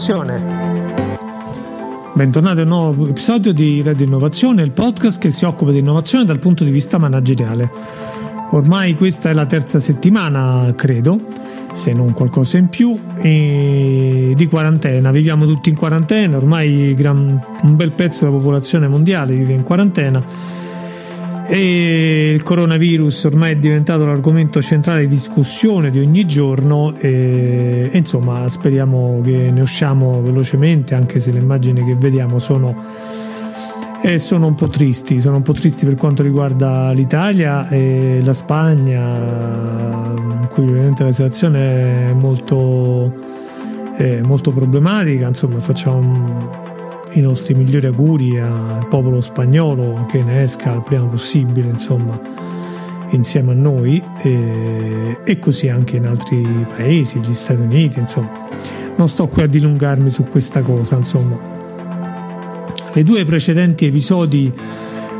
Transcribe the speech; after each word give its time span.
Innovazione. 0.00 0.42
Bentornati 2.14 2.60
a 2.60 2.62
un 2.62 2.68
nuovo 2.68 3.06
episodio 3.06 3.52
di 3.52 3.82
Radio 3.82 4.06
Innovazione, 4.06 4.62
il 4.62 4.70
podcast 4.70 5.20
che 5.20 5.28
si 5.30 5.44
occupa 5.44 5.72
di 5.72 5.80
innovazione 5.80 6.24
dal 6.24 6.38
punto 6.38 6.64
di 6.64 6.70
vista 6.70 6.96
manageriale. 6.96 7.70
Ormai 8.52 8.94
questa 8.94 9.28
è 9.28 9.34
la 9.34 9.44
terza 9.44 9.78
settimana, 9.78 10.72
credo, 10.74 11.20
se 11.74 11.92
non 11.92 12.14
qualcosa 12.14 12.56
in 12.56 12.68
più, 12.68 12.98
di 13.20 14.46
quarantena. 14.48 15.10
Viviamo 15.10 15.44
tutti 15.44 15.68
in 15.68 15.76
quarantena, 15.76 16.38
ormai 16.38 16.96
un 16.98 17.76
bel 17.76 17.92
pezzo 17.92 18.24
della 18.24 18.38
popolazione 18.38 18.88
mondiale 18.88 19.34
vive 19.34 19.52
in 19.52 19.64
quarantena 19.64 20.24
e 21.52 22.30
il 22.32 22.44
coronavirus 22.44 23.24
ormai 23.24 23.54
è 23.54 23.56
diventato 23.56 24.06
l'argomento 24.06 24.62
centrale 24.62 25.00
di 25.00 25.08
discussione 25.08 25.90
di 25.90 25.98
ogni 25.98 26.24
giorno 26.24 26.94
e, 26.94 27.90
e, 27.92 27.98
insomma 27.98 28.48
speriamo 28.48 29.20
che 29.24 29.50
ne 29.50 29.60
usciamo 29.60 30.22
velocemente 30.22 30.94
anche 30.94 31.18
se 31.18 31.32
le 31.32 31.40
immagini 31.40 31.84
che 31.84 31.96
vediamo 31.96 32.38
sono, 32.38 32.72
eh, 34.00 34.20
sono 34.20 34.46
un 34.46 34.54
po' 34.54 34.68
tristi 34.68 35.18
sono 35.18 35.38
un 35.38 35.42
po' 35.42 35.52
tristi 35.52 35.84
per 35.86 35.96
quanto 35.96 36.22
riguarda 36.22 36.92
l'Italia 36.92 37.68
e 37.68 38.20
la 38.22 38.32
Spagna 38.32 39.02
in 40.14 40.48
cui 40.50 40.68
ovviamente 40.68 41.02
la 41.02 41.10
situazione 41.10 42.10
è 42.10 42.12
molto, 42.12 43.12
è 43.96 44.20
molto 44.20 44.52
problematica 44.52 45.26
insomma 45.26 45.58
facciamo 45.58 46.69
i 47.12 47.20
nostri 47.20 47.54
migliori 47.54 47.86
auguri 47.86 48.38
al 48.38 48.86
popolo 48.88 49.20
spagnolo 49.20 50.06
che 50.08 50.22
ne 50.22 50.42
esca 50.42 50.72
il 50.72 50.82
prima 50.82 51.04
possibile, 51.04 51.68
insomma, 51.68 52.20
insieme 53.10 53.52
a 53.52 53.54
noi 53.54 54.02
e, 54.22 55.18
e 55.24 55.38
così 55.38 55.68
anche 55.68 55.96
in 55.96 56.06
altri 56.06 56.46
paesi, 56.74 57.18
gli 57.18 57.32
Stati 57.32 57.60
Uniti, 57.60 57.98
insomma. 57.98 58.48
Non 58.96 59.08
sto 59.08 59.28
qui 59.28 59.42
a 59.42 59.46
dilungarmi 59.46 60.10
su 60.10 60.24
questa 60.24 60.62
cosa, 60.62 60.96
insomma. 60.96 61.36
Le 62.92 63.02
due 63.02 63.24
precedenti 63.24 63.86
episodi 63.86 64.52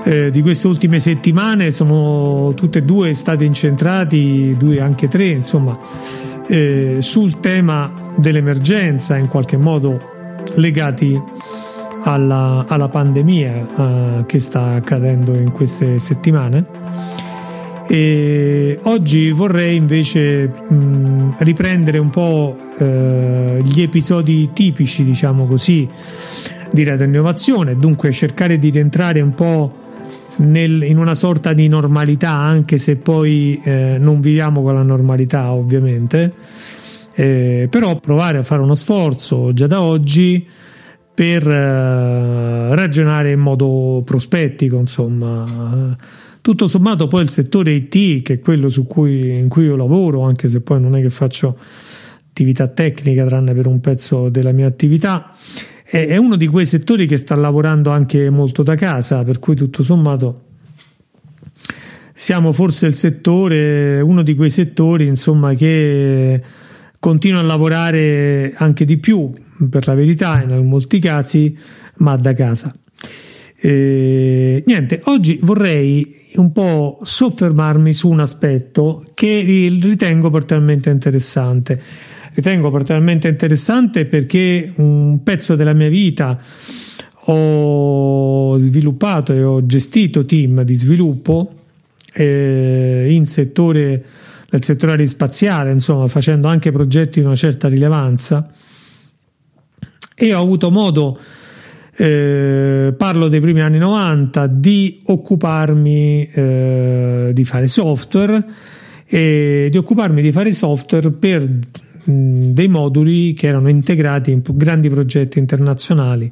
eh, 0.04 0.30
di 0.30 0.42
queste 0.42 0.66
ultime 0.66 0.98
settimane 0.98 1.70
sono 1.70 2.52
tutte 2.54 2.78
e 2.78 2.82
due 2.82 3.14
stati 3.14 3.44
incentrati, 3.44 4.56
due 4.58 4.80
anche 4.80 5.08
tre, 5.08 5.26
insomma, 5.26 5.78
eh, 6.46 6.98
sul 7.00 7.40
tema 7.40 7.90
dell'emergenza, 8.16 9.16
in 9.16 9.28
qualche 9.28 9.56
modo 9.56 10.18
legati 10.54 11.20
alla, 12.02 12.64
alla 12.68 12.88
pandemia 12.88 13.66
uh, 13.74 14.26
che 14.26 14.40
sta 14.40 14.74
accadendo 14.74 15.34
in 15.34 15.52
queste 15.52 15.98
settimane. 15.98 16.66
E 17.86 18.78
oggi 18.84 19.32
vorrei 19.32 19.74
invece 19.74 20.46
mh, 20.46 21.34
riprendere 21.38 21.98
un 21.98 22.10
po' 22.10 22.56
eh, 22.78 23.60
gli 23.64 23.82
episodi 23.82 24.50
tipici, 24.52 25.02
diciamo 25.02 25.44
così, 25.44 25.88
di 26.70 26.84
Radio 26.84 27.06
Innovazione, 27.06 27.76
dunque 27.76 28.12
cercare 28.12 28.60
di 28.60 28.70
rientrare 28.70 29.20
un 29.20 29.34
po' 29.34 29.74
nel, 30.36 30.84
in 30.84 30.98
una 30.98 31.14
sorta 31.14 31.52
di 31.52 31.66
normalità, 31.66 32.30
anche 32.30 32.78
se 32.78 32.94
poi 32.94 33.60
eh, 33.64 33.96
non 33.98 34.20
viviamo 34.20 34.62
con 34.62 34.74
la 34.74 34.82
normalità, 34.82 35.50
ovviamente, 35.50 36.32
eh, 37.14 37.66
però 37.68 37.96
provare 37.96 38.38
a 38.38 38.42
fare 38.44 38.62
uno 38.62 38.76
sforzo 38.76 39.52
già 39.52 39.66
da 39.66 39.82
oggi 39.82 40.46
per 41.20 41.46
eh, 41.46 42.74
ragionare 42.74 43.32
in 43.32 43.40
modo 43.40 44.00
prospettico, 44.06 44.78
insomma. 44.78 45.94
Tutto 46.40 46.66
sommato 46.66 47.08
poi 47.08 47.20
il 47.24 47.28
settore 47.28 47.72
IT, 47.72 48.22
che 48.22 48.32
è 48.32 48.38
quello 48.38 48.70
cui, 48.86 49.36
in 49.36 49.50
cui 49.50 49.64
io 49.64 49.76
lavoro, 49.76 50.22
anche 50.22 50.48
se 50.48 50.62
poi 50.62 50.80
non 50.80 50.96
è 50.96 51.02
che 51.02 51.10
faccio 51.10 51.58
attività 52.30 52.68
tecnica, 52.68 53.26
tranne 53.26 53.52
per 53.52 53.66
un 53.66 53.80
pezzo 53.80 54.30
della 54.30 54.52
mia 54.52 54.66
attività, 54.66 55.34
è, 55.84 56.06
è 56.06 56.16
uno 56.16 56.36
di 56.36 56.46
quei 56.46 56.64
settori 56.64 57.06
che 57.06 57.18
sta 57.18 57.34
lavorando 57.34 57.90
anche 57.90 58.30
molto 58.30 58.62
da 58.62 58.74
casa, 58.74 59.22
per 59.22 59.38
cui 59.38 59.54
tutto 59.54 59.82
sommato 59.82 60.44
siamo 62.14 62.50
forse 62.52 62.86
il 62.86 62.94
settore, 62.94 64.00
uno 64.00 64.22
di 64.22 64.34
quei 64.34 64.48
settori, 64.48 65.06
insomma, 65.06 65.52
che 65.52 66.42
continua 67.00 67.40
a 67.40 67.44
lavorare 67.44 68.52
anche 68.56 68.84
di 68.84 68.98
più 68.98 69.32
per 69.68 69.86
la 69.86 69.94
verità 69.94 70.42
in 70.42 70.66
molti 70.66 71.00
casi, 71.00 71.56
ma 71.96 72.16
da 72.16 72.32
casa. 72.34 72.72
Eh, 73.62 74.62
niente, 74.64 75.00
oggi 75.04 75.38
vorrei 75.42 76.18
un 76.36 76.52
po' 76.52 76.98
soffermarmi 77.02 77.92
su 77.92 78.08
un 78.08 78.20
aspetto 78.20 79.04
che 79.14 79.42
ritengo 79.42 80.30
particolarmente 80.30 80.90
interessante. 80.90 81.80
Ritengo 82.32 82.70
particolarmente 82.70 83.28
interessante 83.28 84.06
perché 84.06 84.72
un 84.76 85.22
pezzo 85.22 85.56
della 85.56 85.72
mia 85.72 85.88
vita 85.88 86.40
ho 87.24 88.56
sviluppato 88.56 89.32
e 89.32 89.42
ho 89.42 89.66
gestito 89.66 90.24
team 90.24 90.62
di 90.62 90.74
sviluppo 90.74 91.52
eh, 92.12 93.08
in 93.10 93.26
settore, 93.26 94.04
nel 94.50 94.62
settore 94.62 94.92
aerospaziale, 94.92 95.70
insomma, 95.70 96.08
facendo 96.08 96.48
anche 96.48 96.72
progetti 96.72 97.20
di 97.20 97.26
una 97.26 97.36
certa 97.36 97.68
rilevanza. 97.68 98.50
E 100.14 100.34
ho 100.34 100.40
avuto 100.40 100.70
modo, 100.70 101.18
eh, 101.96 102.94
parlo 102.96 103.28
dei 103.28 103.40
primi 103.40 103.60
anni 103.60 103.78
90, 103.78 104.46
di 104.48 105.00
occuparmi 105.06 106.28
eh, 106.32 107.30
di 107.32 107.44
fare 107.44 107.66
software 107.66 108.44
e 109.06 109.68
di 109.70 109.76
occuparmi 109.76 110.20
di 110.20 110.32
fare 110.32 110.52
software 110.52 111.10
per 111.10 111.42
mh, 111.42 112.50
dei 112.52 112.68
moduli 112.68 113.32
che 113.32 113.48
erano 113.48 113.68
integrati 113.68 114.30
in 114.30 114.42
grandi 114.44 114.88
progetti 114.88 115.38
internazionali 115.38 116.30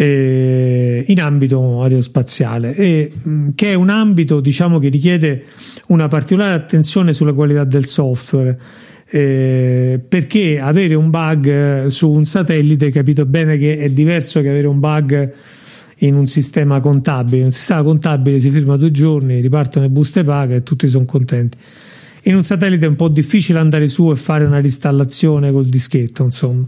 eh, 0.00 1.04
in 1.08 1.20
ambito 1.20 1.82
aerospaziale 1.82 2.72
e 2.76 3.10
mh, 3.20 3.48
che 3.56 3.72
è 3.72 3.74
un 3.74 3.88
ambito 3.88 4.38
diciamo 4.40 4.78
che 4.78 4.90
richiede 4.90 5.42
una 5.88 6.06
particolare 6.06 6.54
attenzione 6.54 7.12
sulla 7.12 7.32
qualità 7.32 7.64
del 7.64 7.84
software 7.84 8.56
eh, 9.10 10.00
perché 10.06 10.60
avere 10.60 10.94
un 10.94 11.10
bug 11.10 11.86
su 11.86 12.10
un 12.10 12.24
satellite, 12.24 12.90
capito 12.90 13.26
bene 13.26 13.58
che 13.58 13.78
è 13.78 13.90
diverso 13.90 14.40
che 14.40 14.50
avere 14.50 14.68
un 14.68 14.78
bug 14.78 15.32
in 15.98 16.14
un 16.14 16.28
sistema 16.28 16.78
contabile. 16.78 17.38
In 17.38 17.44
un 17.46 17.52
sistema 17.52 17.82
contabile 17.82 18.38
si 18.38 18.50
firma 18.50 18.76
due 18.76 18.92
giorni, 18.92 19.40
ripartono 19.40 19.86
le 19.86 19.90
buste 19.90 20.22
paga 20.22 20.54
e 20.54 20.62
tutti 20.62 20.86
sono 20.86 21.06
contenti. 21.06 21.56
In 22.24 22.36
un 22.36 22.44
satellite 22.44 22.84
è 22.84 22.88
un 22.88 22.96
po' 22.96 23.08
difficile 23.08 23.58
andare 23.58 23.88
su 23.88 24.10
e 24.10 24.14
fare 24.14 24.44
una 24.44 24.60
ristallazione 24.60 25.50
col 25.50 25.66
dischetto, 25.66 26.22
insomma. 26.22 26.66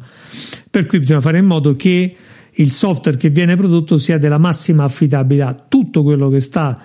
Per 0.68 0.86
cui 0.86 0.98
bisogna 0.98 1.20
fare 1.20 1.38
in 1.38 1.44
modo 1.44 1.76
che 1.76 2.14
il 2.54 2.70
software 2.70 3.16
che 3.16 3.30
viene 3.30 3.56
prodotto 3.56 3.98
sia 3.98 4.18
della 4.18 4.38
massima 4.38 4.84
affidabilità. 4.84 5.66
Tutto 5.68 6.02
quello 6.02 6.28
che 6.28 6.40
sta 6.40 6.80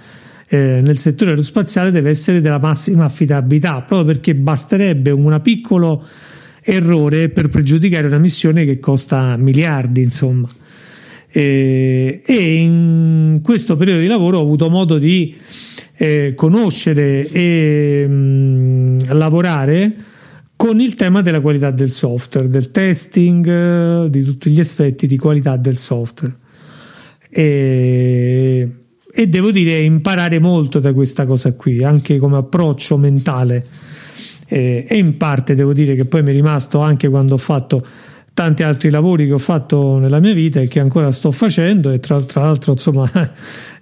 eh, 0.48 0.82
nel 0.82 0.98
settore 0.98 1.32
aerospaziale 1.32 1.92
deve 1.92 2.10
essere 2.10 2.42
della 2.42 2.60
massima 2.60 3.06
affidabilità, 3.06 3.82
proprio 3.82 4.06
perché 4.06 4.36
basterebbe 4.36 5.12
un 5.12 5.40
piccolo 5.42 6.06
errore 6.62 7.30
per 7.30 7.50
pregiudicare 7.50 8.08
una 8.08 8.18
missione 8.18 8.66
che 8.66 8.80
costa 8.80 9.38
miliardi, 9.38 10.02
insomma. 10.02 10.50
E, 11.30 12.22
e 12.26 12.56
in 12.56 13.40
questo 13.44 13.76
periodo 13.76 14.00
di 14.00 14.08
lavoro 14.08 14.38
ho 14.38 14.42
avuto 14.42 14.70
modo 14.70 14.98
di 14.98 15.36
eh, 15.98 16.34
conoscere 16.36 17.28
e 17.30 18.06
mh, 18.08 18.14
mm, 18.14 18.98
lavorare 19.10 19.96
con 20.56 20.80
il 20.80 20.96
tema 20.96 21.22
della 21.22 21.42
qualità 21.42 21.72
del 21.72 21.92
software, 21.92 22.50
del 22.50 22.72
testing, 22.72 24.06
di 24.06 24.24
tutti 24.24 24.50
gli 24.50 24.60
aspetti 24.60 25.08
di 25.08 25.18
qualità 25.18 25.58
del 25.58 25.78
software. 25.78 26.36
E 27.30 28.70
e 29.18 29.28
devo 29.28 29.50
dire 29.50 29.78
imparare 29.78 30.40
molto 30.40 30.82
da 30.82 30.92
questa 30.92 31.26
cosa 31.26 31.54
qui, 31.54 31.82
anche 31.86 32.18
come 32.18 32.36
approccio 32.36 32.98
mentale. 32.98 33.66
Eh, 34.46 34.86
e 34.86 34.98
in 34.98 35.16
parte 35.16 35.56
devo 35.56 35.72
dire 35.72 35.96
che 35.96 36.04
poi 36.04 36.22
mi 36.22 36.32
è 36.32 36.34
rimasto 36.34 36.80
anche 36.80 37.08
quando 37.08 37.36
ho 37.36 37.38
fatto 37.38 37.84
tanti 38.34 38.64
altri 38.64 38.90
lavori 38.90 39.26
che 39.26 39.32
ho 39.32 39.38
fatto 39.38 40.00
nella 40.00 40.20
mia 40.20 40.34
vita 40.34 40.60
e 40.60 40.68
che 40.68 40.82
ancora 40.82 41.14
sto 41.14 41.32
facendo 41.32 41.90
e 41.90 42.02
tra, 42.02 42.22
tra 42.24 42.42
l'altro 42.42 42.74
insomma 42.74 43.10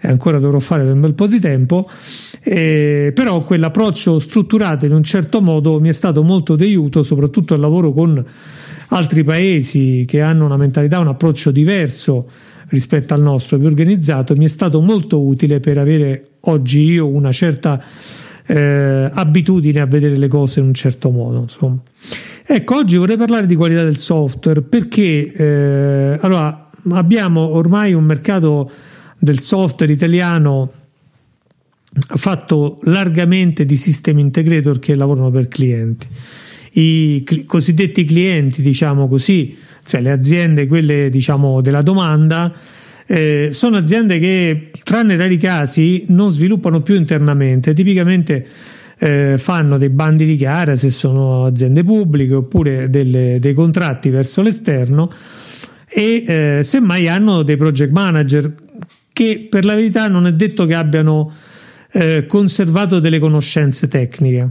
ancora 0.02 0.38
dovrò 0.38 0.60
fare 0.60 0.84
per 0.84 0.94
un 0.94 1.02
bel 1.02 1.16
po' 1.16 1.25
di 1.25 1.40
tempo 1.40 1.90
eh, 2.44 3.12
però 3.16 3.42
quell'approccio 3.44 4.19
strutturato 4.19 4.86
in 4.86 4.94
un 4.94 5.04
certo 5.04 5.42
modo 5.42 5.80
mi 5.80 5.88
è 5.88 5.94
stato 5.94 6.24
molto 6.24 6.57
d'aiuto 6.57 7.01
soprattutto 7.01 7.54
al 7.54 7.62
lavoro 7.62 7.94
con 7.94 8.24
altri 8.90 9.24
paesi 9.24 10.04
che 10.06 10.22
hanno 10.22 10.45
una 10.45 10.57
mentalità, 10.57 11.00
un 11.00 11.07
approccio 11.07 11.51
diverso 11.51 12.28
rispetto 12.68 13.13
al 13.13 13.22
nostro, 13.22 13.57
più 13.57 13.68
organizzato, 13.68 14.36
mi 14.36 14.45
è 14.45 14.50
stato 14.50 14.81
molto 14.81 15.22
utile 15.22 15.60
per 15.60 15.78
avere 15.78 16.31
oggi 16.42 16.81
io 16.81 17.07
una 17.07 17.31
certa 17.31 17.81
eh, 18.46 19.10
abitudine 19.13 19.80
a 19.80 19.86
vedere 19.86 20.18
le 20.18 20.28
cose 20.28 20.60
in 20.60 20.66
un 20.68 20.74
certo 20.74 21.12
modo. 21.12 21.42
Insomma. 21.42 21.78
Ecco, 22.46 22.75
oggi 22.75 22.98
vorrei 22.98 23.16
parlare 23.16 23.46
di 23.46 23.56
qualità 23.56 23.84
del 23.84 23.98
software 23.98 24.62
perché 24.63 25.31
eh, 25.31 26.18
allora, 26.19 26.69
abbiamo 26.92 27.42
ormai 27.42 27.94
un 27.94 28.04
mercato 28.04 28.69
del 29.18 29.39
software 29.39 29.94
italiano 29.94 30.72
fatto 32.16 32.80
largamente 32.84 33.66
di 33.66 33.75
system 33.75 34.19
integrator 34.19 34.80
che 34.80 34.95
lavorano 34.95 35.31
per 35.31 35.48
clienti. 35.48 36.07
i 36.74 37.24
cl- 37.24 37.45
cosiddetti 37.45 38.04
clienti, 38.04 38.62
diciamo 38.62 39.07
così, 39.07 39.56
cioè 39.84 40.01
le 40.01 40.12
aziende, 40.12 40.68
quelle 40.68 41.10
diciamo 41.10 41.62
della 41.62 41.84
domanda, 41.84 42.51
eh, 43.06 43.50
sono 43.51 43.78
aziende 43.78 44.18
che, 44.18 44.72
tranne 44.84 45.16
rari 45.16 45.38
casi, 45.38 46.06
non 46.07 46.31
sviluppano 46.31 46.81
più 46.81 46.95
internamente. 46.95 47.74
Tipicamente 47.74 48.48
eh, 48.98 49.38
fanno 49.38 49.78
dei 49.78 49.89
bandi 49.89 50.25
di 50.25 50.38
gara 50.38 50.75
se 50.75 50.89
sono 50.89 51.46
aziende 51.46 51.84
pubbliche 51.84 52.34
oppure 52.36 52.89
delle, 52.89 53.38
dei 53.39 53.54
contratti 53.54 54.10
verso 54.10 54.42
l'esterno 54.42 55.12
e 55.89 56.24
eh, 56.25 56.63
semmai 56.63 57.07
hanno 57.07 57.44
dei 57.44 57.57
project 57.57 57.92
manager 57.92 58.54
che 59.12 59.48
per 59.50 59.66
la 59.66 59.75
verità 59.75 60.07
non 60.07 60.25
è 60.25 60.34
detto 60.34 60.66
che 60.66 60.74
abbiano 60.74 61.31
eh, 61.94 62.25
conservato 62.25 63.00
delle 63.00 63.19
conoscenze 63.19 63.88
tecniche. 63.88 64.50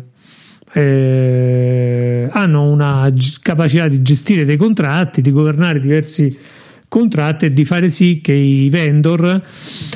Eh, 0.74 2.28
hanno 2.30 2.70
una 2.70 3.10
g- 3.10 3.40
capacità 3.42 3.88
di 3.88 4.00
gestire 4.00 4.44
dei 4.44 4.56
contratti, 4.56 5.20
di 5.20 5.30
governare 5.30 5.80
diversi 5.80 6.34
contratti 6.88 7.46
e 7.46 7.52
di 7.52 7.64
fare 7.64 7.90
sì 7.90 8.20
che 8.22 8.32
i 8.32 8.68
vendor 8.68 9.42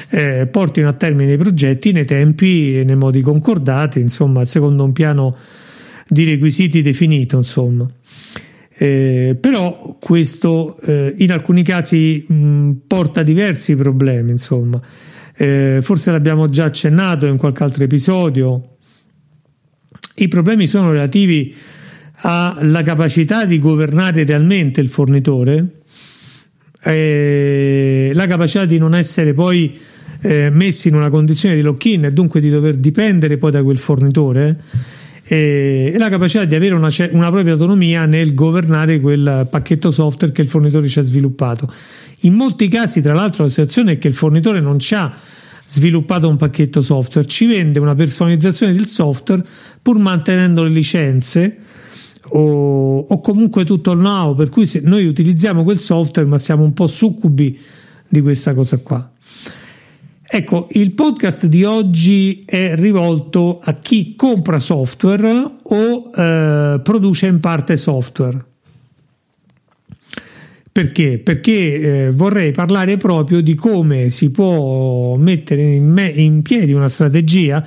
eh, 0.08 0.46
portino 0.50 0.88
a 0.88 0.94
termine 0.94 1.34
i 1.34 1.36
progetti 1.36 1.92
nei 1.92 2.04
tempi 2.04 2.78
e 2.78 2.84
nei 2.84 2.96
modi 2.96 3.20
concordati, 3.20 4.00
insomma, 4.00 4.44
secondo 4.44 4.84
un 4.84 4.92
piano 4.92 5.36
di 6.08 6.24
requisiti 6.24 6.82
definito, 6.82 7.36
insomma. 7.36 7.86
Eh, 8.78 9.36
però 9.40 9.96
questo 9.98 10.78
eh, 10.80 11.14
in 11.18 11.32
alcuni 11.32 11.62
casi 11.62 12.24
mh, 12.28 12.70
porta 12.86 13.22
diversi 13.22 13.74
problemi, 13.76 14.32
insomma. 14.32 14.80
Eh, 15.36 15.80
forse 15.82 16.10
l'abbiamo 16.10 16.48
già 16.48 16.64
accennato 16.64 17.26
in 17.26 17.36
qualche 17.36 17.62
altro 17.62 17.84
episodio. 17.84 18.76
I 20.16 20.28
problemi 20.28 20.66
sono 20.66 20.92
relativi 20.92 21.54
alla 22.20 22.82
capacità 22.82 23.44
di 23.44 23.58
governare 23.58 24.24
realmente 24.24 24.80
il 24.80 24.88
fornitore, 24.88 25.82
eh, 26.82 28.10
la 28.14 28.26
capacità 28.26 28.64
di 28.64 28.78
non 28.78 28.94
essere 28.94 29.34
poi 29.34 29.78
eh, 30.22 30.48
messi 30.50 30.88
in 30.88 30.94
una 30.94 31.10
condizione 31.10 31.54
di 31.54 31.60
lock-in 31.60 32.06
e 32.06 32.12
dunque 32.12 32.40
di 32.40 32.48
dover 32.48 32.76
dipendere 32.76 33.36
poi 33.36 33.50
da 33.50 33.62
quel 33.62 33.76
fornitore 33.76 34.58
eh, 35.24 35.90
e 35.92 35.98
la 35.98 36.08
capacità 36.08 36.44
di 36.44 36.54
avere 36.54 36.74
una, 36.74 36.88
una, 37.10 37.30
propria 37.30 37.52
autonomia 37.52 38.06
nel 38.06 38.34
governare 38.34 39.00
quel 39.00 39.48
pacchetto 39.50 39.90
software 39.90 40.32
che 40.32 40.42
il 40.42 40.48
fornitore 40.48 40.88
ci 40.88 41.00
ha 41.00 41.02
sviluppato. 41.02 41.70
In 42.20 42.34
molti 42.34 42.68
casi, 42.68 43.00
tra 43.00 43.14
l'altro, 43.14 43.44
la 43.44 43.50
situazione 43.50 43.92
è 43.92 43.98
che 43.98 44.08
il 44.08 44.14
fornitore 44.14 44.60
non 44.60 44.78
ci 44.78 44.94
ha 44.94 45.14
sviluppato 45.66 46.28
un 46.28 46.36
pacchetto 46.36 46.80
software, 46.80 47.26
ci 47.26 47.46
vende 47.46 47.78
una 47.78 47.94
personalizzazione 47.94 48.72
del 48.72 48.86
software 48.86 49.44
pur 49.82 49.98
mantenendo 49.98 50.62
le 50.62 50.70
licenze 50.70 51.58
o, 52.28 52.98
o 52.98 53.20
comunque 53.20 53.64
tutto 53.64 53.92
il 53.92 53.98
know 53.98 54.34
per 54.34 54.48
cui 54.48 54.70
noi 54.82 55.06
utilizziamo 55.06 55.64
quel 55.64 55.80
software 55.80 56.28
ma 56.28 56.38
siamo 56.38 56.62
un 56.62 56.72
po' 56.72 56.86
succubi 56.86 57.58
di 58.08 58.20
questa 58.20 58.54
cosa 58.54 58.78
qua. 58.78 59.10
Ecco, 60.28 60.66
il 60.72 60.92
podcast 60.92 61.46
di 61.46 61.62
oggi 61.62 62.42
è 62.44 62.74
rivolto 62.74 63.60
a 63.62 63.74
chi 63.74 64.16
compra 64.16 64.58
software 64.58 65.58
o 65.62 66.10
eh, 66.14 66.80
produce 66.82 67.26
in 67.26 67.38
parte 67.38 67.76
software. 67.76 68.44
Perché? 70.76 71.18
Perché 71.18 71.52
eh, 71.52 72.10
vorrei 72.10 72.52
parlare 72.52 72.98
proprio 72.98 73.40
di 73.40 73.54
come 73.54 74.10
si 74.10 74.28
può 74.28 75.16
mettere 75.16 75.62
in, 75.62 75.90
me- 75.90 76.10
in, 76.10 76.42
piedi 76.42 76.74
una 76.74 76.90
strategia 76.90 77.66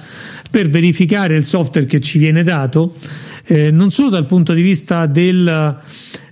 per 0.52 0.70
verificare 0.70 1.36
il 1.36 1.44
software 1.44 1.88
che 1.88 2.00
ci 2.02 2.20
viene 2.20 2.44
dato 2.44 2.94
eh, 3.48 3.72
non 3.72 3.90
solo 3.90 4.10
dal 4.10 4.28
punto 4.28 4.54
di 4.54 4.62
vista 4.62 5.08
del, 5.08 5.76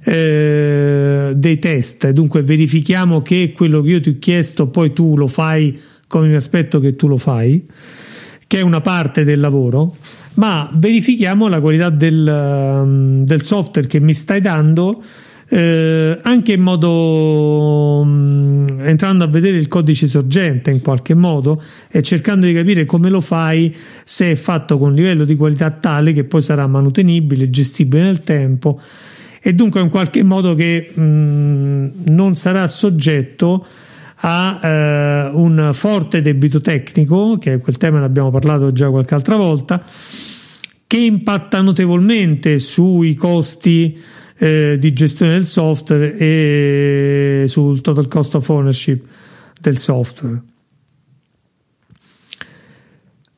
eh, 0.04 1.32
dei 1.36 1.58
test, 1.58 2.12
dunque 2.12 2.44
verifichiamo 2.44 3.24
che 3.24 3.54
quello 3.56 3.82
che 3.82 3.90
io 3.90 4.00
ti 4.00 4.10
ho 4.10 4.18
chiesto 4.20 4.68
poi 4.68 4.94
tu 4.94 5.18
lo 5.18 5.26
fai 5.26 5.76
come 6.08 6.28
mi 6.28 6.36
aspetto 6.36 6.80
che 6.80 6.96
tu 6.96 7.08
lo 7.08 7.18
fai, 7.18 7.66
che 8.46 8.60
è 8.60 8.62
una 8.62 8.82
parte 8.82 9.24
del 9.24 9.40
lavoro, 9.40 9.96
ma 10.36 10.70
verifichiamo 10.76 11.48
la 11.48 11.60
qualità 11.60 11.90
del, 11.90 13.24
del 13.26 13.42
software 13.42 13.88
che 13.88 14.00
mi 14.00 14.14
stai 14.14 14.42
dando 14.42 15.02
eh, 15.50 16.20
anche 16.24 16.54
in 16.54 16.62
modo 16.62 18.04
mh, 18.04 18.82
entrando 18.82 19.24
a 19.24 19.28
vedere 19.28 19.58
il 19.58 19.68
codice 19.68 20.08
sorgente 20.08 20.72
in 20.72 20.82
qualche 20.82 21.14
modo 21.14 21.62
e 21.90 22.02
cercando 22.02 22.46
di 22.46 22.54
capire 22.54 22.86
come 22.86 23.10
lo 23.10 23.22
fai 23.22 23.74
se 24.04 24.32
è 24.32 24.36
fatto 24.36 24.78
con 24.78 24.90
un 24.90 24.96
livello 24.96 25.24
di 25.24 25.36
qualità 25.36 25.72
tale 25.72 26.12
che 26.12 26.26
poi 26.26 26.42
sarà 26.42 26.68
manutenibile, 26.68 27.50
gestibile 27.50 28.04
nel 28.04 28.24
tempo. 28.24 28.80
E 29.40 29.54
dunque 29.54 29.80
in 29.80 29.90
qualche 29.90 30.24
modo 30.24 30.54
che 30.56 30.92
mh, 30.94 31.92
non 32.08 32.36
sarà 32.36 32.68
soggetto 32.68 33.66
a 34.20 34.60
eh, 34.62 35.30
un 35.34 35.70
forte 35.74 36.22
debito 36.22 36.60
tecnico, 36.60 37.38
che 37.38 37.60
quel 37.60 37.78
tema 37.78 38.00
ne 38.00 38.06
abbiamo 38.06 38.32
parlato 38.32 38.74
già 38.74 38.90
qualche 38.90 39.14
altra 39.14 39.38
volta, 39.38 39.82
che 40.88 40.98
impatta 40.98 41.62
notevolmente 41.62 42.60
sui 42.60 43.14
costi 43.14 43.98
eh, 44.38 44.78
di 44.80 44.94
gestione 44.94 45.34
del 45.34 45.46
software 45.46 46.16
e 46.18 47.46
sul 47.48 47.82
total 47.82 48.08
cost 48.08 48.36
of 48.36 48.48
ownership 48.50 49.04
del 49.60 49.78
software. 49.78 50.42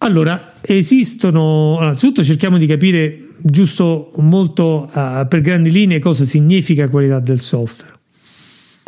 Allora, 0.02 0.54
esistono, 0.62 1.78
innanzitutto 1.82 2.24
cerchiamo 2.24 2.58
di 2.58 2.66
capire 2.66 3.28
giusto 3.42 4.14
molto 4.18 4.90
uh, 4.94 5.28
per 5.28 5.42
grandi 5.42 5.72
linee 5.72 6.00
cosa 6.00 6.24
significa 6.24 6.90
qualità 6.90 7.20
del 7.20 7.40
software. 7.40 7.98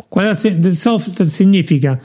Qualità 0.08 0.48
del 0.50 0.76
software 0.76 1.30
significa 1.30 1.98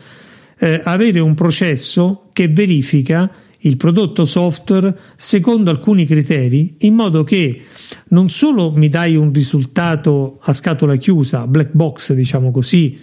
eh, 0.60 0.82
avere 0.84 1.20
un 1.20 1.36
processo 1.36 2.30
che 2.34 2.48
verifica 2.48 3.30
il 3.62 3.78
prodotto 3.78 4.26
software 4.26 4.96
secondo 5.16 5.70
alcuni 5.70 6.06
criteri 6.06 6.76
in 6.80 6.94
modo 6.94 7.24
che 7.24 7.62
non 8.10 8.30
solo 8.30 8.72
mi 8.72 8.90
dai 8.90 9.16
un 9.16 9.32
risultato 9.34 10.40
a 10.42 10.54
scatola 10.54 10.96
chiusa, 10.96 11.48
black 11.48 11.72
box 11.72 12.14
diciamo 12.14 12.52
così, 12.52 12.98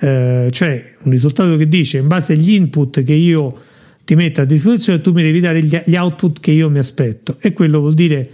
eh, 0.00 0.48
cioè 0.50 0.94
un 1.02 1.10
risultato 1.10 1.56
che 1.56 1.68
dice 1.68 1.98
in 1.98 2.06
base 2.06 2.32
agli 2.32 2.52
input 2.52 3.02
che 3.02 3.14
io 3.14 3.56
ti 4.04 4.14
metto 4.14 4.40
a 4.40 4.44
disposizione 4.44 5.00
tu 5.00 5.12
mi 5.12 5.22
devi 5.22 5.40
dare 5.40 5.62
gli, 5.62 5.78
gli 5.84 5.96
output 5.96 6.40
che 6.40 6.50
io 6.50 6.70
mi 6.70 6.78
aspetto 6.78 7.36
e 7.40 7.52
quello 7.52 7.80
vuol 7.80 7.94
dire 7.94 8.30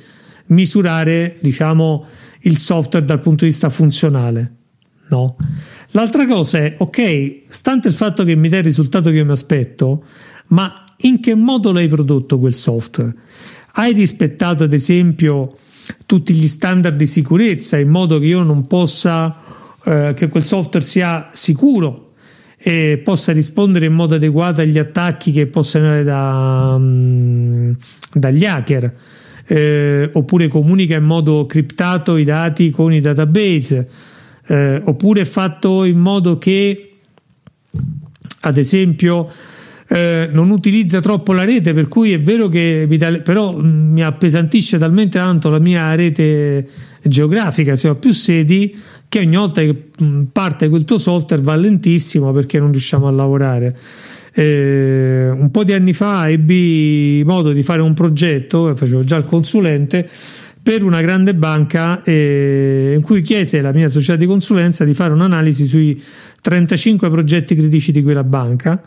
misurare 0.47 1.37
diciamo 1.41 2.05
il 2.43 2.59
software 2.59 3.05
dal 3.05 3.19
punto 3.19 3.45
di 3.45 3.51
vista 3.51 3.71
funzionale 3.71 4.55
no? 5.09 5.37
l'altra 5.91 6.27
cosa 6.27 6.59
è 6.59 6.75
ok 6.79 7.43
stante 7.49 7.89
il 7.89 7.95
fatto 7.95 8.23
che 8.25 8.37
mi 8.37 8.49
dai 8.49 8.61
il 8.61 8.67
risultato 8.67 9.11
che 9.11 9.17
io 9.17 9.25
mi 9.25 9.33
aspetto 9.33 10.05
ma 10.49 10.85
in 10.99 11.21
che 11.21 11.35
modo 11.35 11.73
l'hai 11.73 11.89
prodotto 11.89 12.39
quel 12.39 12.55
software? 12.55 13.15
Hai 13.73 13.93
rispettato 13.93 14.65
ad 14.65 14.73
esempio 14.73 15.57
tutti 16.07 16.35
gli 16.35 16.47
standard 16.47 16.97
di 16.97 17.07
sicurezza 17.07 17.79
in 17.79 17.89
modo 17.89 18.19
che 18.19 18.27
io 18.27 18.43
non 18.43 18.67
possa, 18.67 19.37
eh, 19.85 20.15
che 20.15 20.29
quel 20.29 20.45
software 20.45 20.85
sia 20.85 21.31
sicuro 21.33 22.13
e 22.57 23.01
possa 23.03 23.33
rispondere 23.33 23.87
in 23.87 23.93
modo 23.93 24.15
adeguato 24.15 24.61
agli 24.63 24.79
attacchi 24.79 25.33
che 25.33 25.47
possono 25.47 25.85
venire 25.85 26.05
da, 26.05 26.75
um, 26.77 27.77
dagli 28.13 28.45
hacker? 28.47 28.95
Eh, 29.47 30.09
oppure 30.15 30.49
comunica 30.49 30.97
in 30.97 31.05
modo 31.05 31.45
criptato 31.45 32.17
i 32.17 32.25
dati 32.25 32.71
con 32.71 32.95
i 32.95 33.01
database, 33.01 33.89
eh, 34.47 34.81
oppure 34.83 35.27
fatto 35.27 35.85
in 35.85 35.99
modo 35.99 36.39
che, 36.39 36.93
ad 38.41 38.57
esempio, 38.57 39.31
eh, 39.89 40.29
non 40.33 40.51
utilizza 40.51 41.01
troppo 41.01 41.33
la 41.33 41.45
rete, 41.45 41.75
per 41.75 41.89
cui 41.89 42.13
è 42.13 42.21
vero 42.21 42.49
che 42.49 42.87
mi 42.89 42.97
da, 42.97 43.13
però 43.21 43.61
mm, 43.61 43.93
mi 43.93 44.03
appesantisce 44.03 44.79
talmente 44.79 45.19
tanto 45.19 45.51
la 45.51 45.59
mia 45.59 45.95
rete 45.95 46.67
geografica, 47.03 47.77
se 47.77 47.89
ho 47.89 47.97
più 47.97 48.13
sedi, 48.13 48.75
che 49.09 49.19
ogni 49.19 49.37
volta 49.37 49.61
che 49.61 49.89
mm, 50.03 50.23
parte 50.33 50.69
quel 50.69 50.85
tuo 50.85 50.99
software 50.99 51.43
va 51.43 51.55
lentissimo 51.55 52.33
perché 52.33 52.59
non 52.59 52.71
riusciamo 52.71 53.07
a 53.07 53.11
lavorare. 53.11 53.77
Eh, 54.37 55.31
un 55.31 55.51
po' 55.51 55.63
di 55.63 55.73
anni 55.73 55.93
fa 55.93 56.29
ebbi 56.29 57.23
modo 57.25 57.53
di 57.53 57.63
fare 57.63 57.83
un 57.83 57.95
progetto, 57.95 58.75
facevo 58.75 59.05
già 59.05 59.17
il 59.17 59.25
consulente, 59.25 60.09
per 60.63 60.83
una 60.83 61.03
grande 61.03 61.35
banca 61.35 62.03
eh, 62.03 62.95
in 62.97 63.03
cui 63.03 63.21
chiese 63.21 63.59
alla 63.59 63.73
mia 63.73 63.89
società 63.89 64.17
di 64.17 64.25
consulenza 64.25 64.85
di 64.85 64.95
fare 64.95 65.13
un'analisi 65.13 65.67
sui 65.67 66.03
35 66.41 67.11
progetti 67.11 67.55
critici 67.55 67.93
di 67.93 68.03
quella 68.03 68.25
banca 68.25 68.83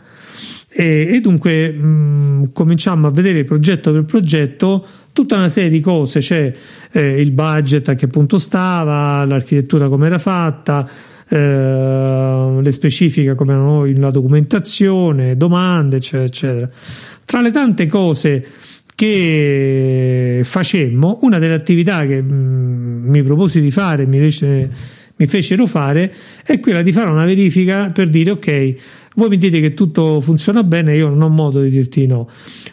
e, 0.70 1.14
e 1.14 1.20
dunque 1.20 1.72
mh, 1.72 2.52
cominciamo 2.52 3.06
a 3.06 3.10
vedere 3.10 3.44
progetto 3.44 3.90
per 3.90 4.04
progetto 4.04 4.86
tutta 5.12 5.36
una 5.36 5.48
serie 5.48 5.70
di 5.70 5.80
cose, 5.80 6.20
cioè 6.20 6.52
eh, 6.92 7.20
il 7.20 7.32
budget 7.32 7.88
a 7.88 7.94
che 7.94 8.06
punto 8.06 8.38
stava, 8.38 9.24
l'architettura 9.24 9.88
come 9.88 10.06
era 10.06 10.18
fatta, 10.18 10.88
eh, 11.28 12.58
le 12.62 12.72
specifiche 12.72 13.34
come 13.34 13.52
erano 13.52 13.84
la 13.84 14.10
documentazione, 14.10 15.36
domande, 15.36 15.96
eccetera, 15.96 16.24
eccetera. 16.24 16.70
Tra 17.24 17.40
le 17.40 17.50
tante 17.50 17.86
cose 17.86 18.46
che 18.94 20.40
facemmo, 20.42 21.20
una 21.22 21.38
delle 21.38 21.54
attività 21.54 22.04
che 22.06 22.20
mh, 22.20 22.32
mm, 22.32 23.08
mi 23.08 23.22
proposi 23.22 23.60
di 23.60 23.70
fare, 23.70 24.06
mi, 24.06 24.18
rece, 24.18 24.70
mi 25.18 25.26
fecero 25.26 25.66
fare, 25.66 26.12
è 26.44 26.60
quella 26.60 26.82
di 26.82 26.92
fare 26.92 27.10
una 27.10 27.24
verifica 27.24 27.90
per 27.90 28.08
dire 28.08 28.30
ok, 28.30 28.74
voi 29.16 29.28
mi 29.28 29.36
dite 29.36 29.60
che 29.60 29.74
tutto 29.74 30.20
funziona 30.20 30.62
bene, 30.62 30.94
io 30.94 31.08
non 31.08 31.22
ho 31.22 31.28
modo 31.28 31.60
di 31.60 31.70
dirti 31.70 32.06
no. 32.06 32.28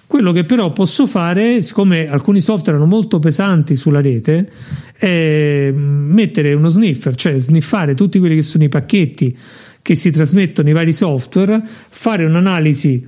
Quello 0.05 0.31
che 0.31 0.45
però 0.45 0.71
posso 0.71 1.07
fare, 1.07 1.61
siccome 1.63 2.07
alcuni 2.07 2.39
software 2.39 2.77
erano 2.77 2.85
molto 2.85 3.17
pesanti 3.17 3.73
sulla 3.73 3.99
rete, 3.99 4.47
è 4.93 5.71
mettere 5.73 6.53
uno 6.53 6.69
sniffer, 6.69 7.15
cioè 7.15 7.35
sniffare 7.37 7.95
tutti 7.95 8.19
quelli 8.19 8.35
che 8.35 8.43
sono 8.43 8.63
i 8.63 8.69
pacchetti 8.69 9.35
che 9.81 9.95
si 9.95 10.11
trasmettono 10.11 10.69
i 10.69 10.73
vari 10.73 10.93
software, 10.93 11.61
fare 11.63 12.25
un'analisi 12.25 13.07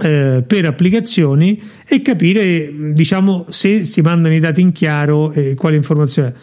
eh, 0.00 0.44
per 0.46 0.64
applicazioni 0.66 1.60
e 1.86 2.02
capire 2.02 2.92
diciamo 2.92 3.46
se 3.48 3.84
si 3.84 4.02
mandano 4.02 4.34
i 4.34 4.40
dati 4.40 4.60
in 4.60 4.72
chiaro 4.72 5.32
e 5.32 5.54
quale 5.54 5.76
informazione 5.76 6.34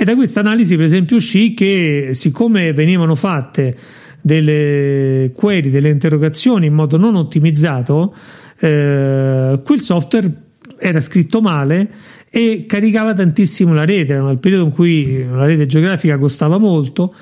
e 0.00 0.04
da 0.04 0.14
questa 0.14 0.38
analisi 0.38 0.76
per 0.76 0.84
esempio 0.84 1.16
uscì 1.16 1.54
che 1.54 2.10
siccome 2.12 2.72
venivano 2.72 3.16
fatte 3.16 3.76
delle 4.20 5.32
query, 5.34 5.70
delle 5.70 5.88
interrogazioni 5.88 6.66
in 6.66 6.74
modo 6.74 6.96
non 6.96 7.16
ottimizzato, 7.16 8.14
eh, 8.60 9.60
quel 9.64 9.80
software 9.80 10.32
era 10.78 11.00
scritto 11.00 11.40
male 11.40 11.90
e 12.30 12.64
caricava 12.68 13.12
tantissimo 13.12 13.74
la 13.74 13.84
rete, 13.84 14.12
era 14.12 14.22
nel 14.22 14.38
periodo 14.38 14.66
in 14.66 14.70
cui 14.70 15.26
la 15.26 15.46
rete 15.46 15.66
geografica 15.66 16.16
costava 16.16 16.58
molto, 16.58 17.12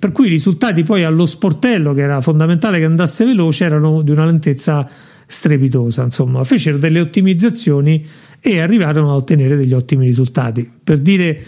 per 0.00 0.10
cui 0.10 0.26
i 0.26 0.30
risultati 0.30 0.82
poi 0.82 1.04
allo 1.04 1.24
sportello, 1.24 1.94
che 1.94 2.00
era 2.00 2.20
fondamentale 2.20 2.80
che 2.80 2.84
andasse 2.84 3.24
veloce, 3.24 3.64
erano 3.64 4.02
di 4.02 4.10
una 4.10 4.24
lentezza 4.24 4.88
strepitosa. 5.24 6.02
Insomma, 6.02 6.42
fecero 6.42 6.78
delle 6.78 6.98
ottimizzazioni 6.98 8.04
e 8.40 8.58
arrivarono 8.58 9.10
a 9.10 9.14
ottenere 9.14 9.56
degli 9.56 9.72
ottimi 9.72 10.04
risultati. 10.04 10.68
Per 10.82 10.98
dire 10.98 11.40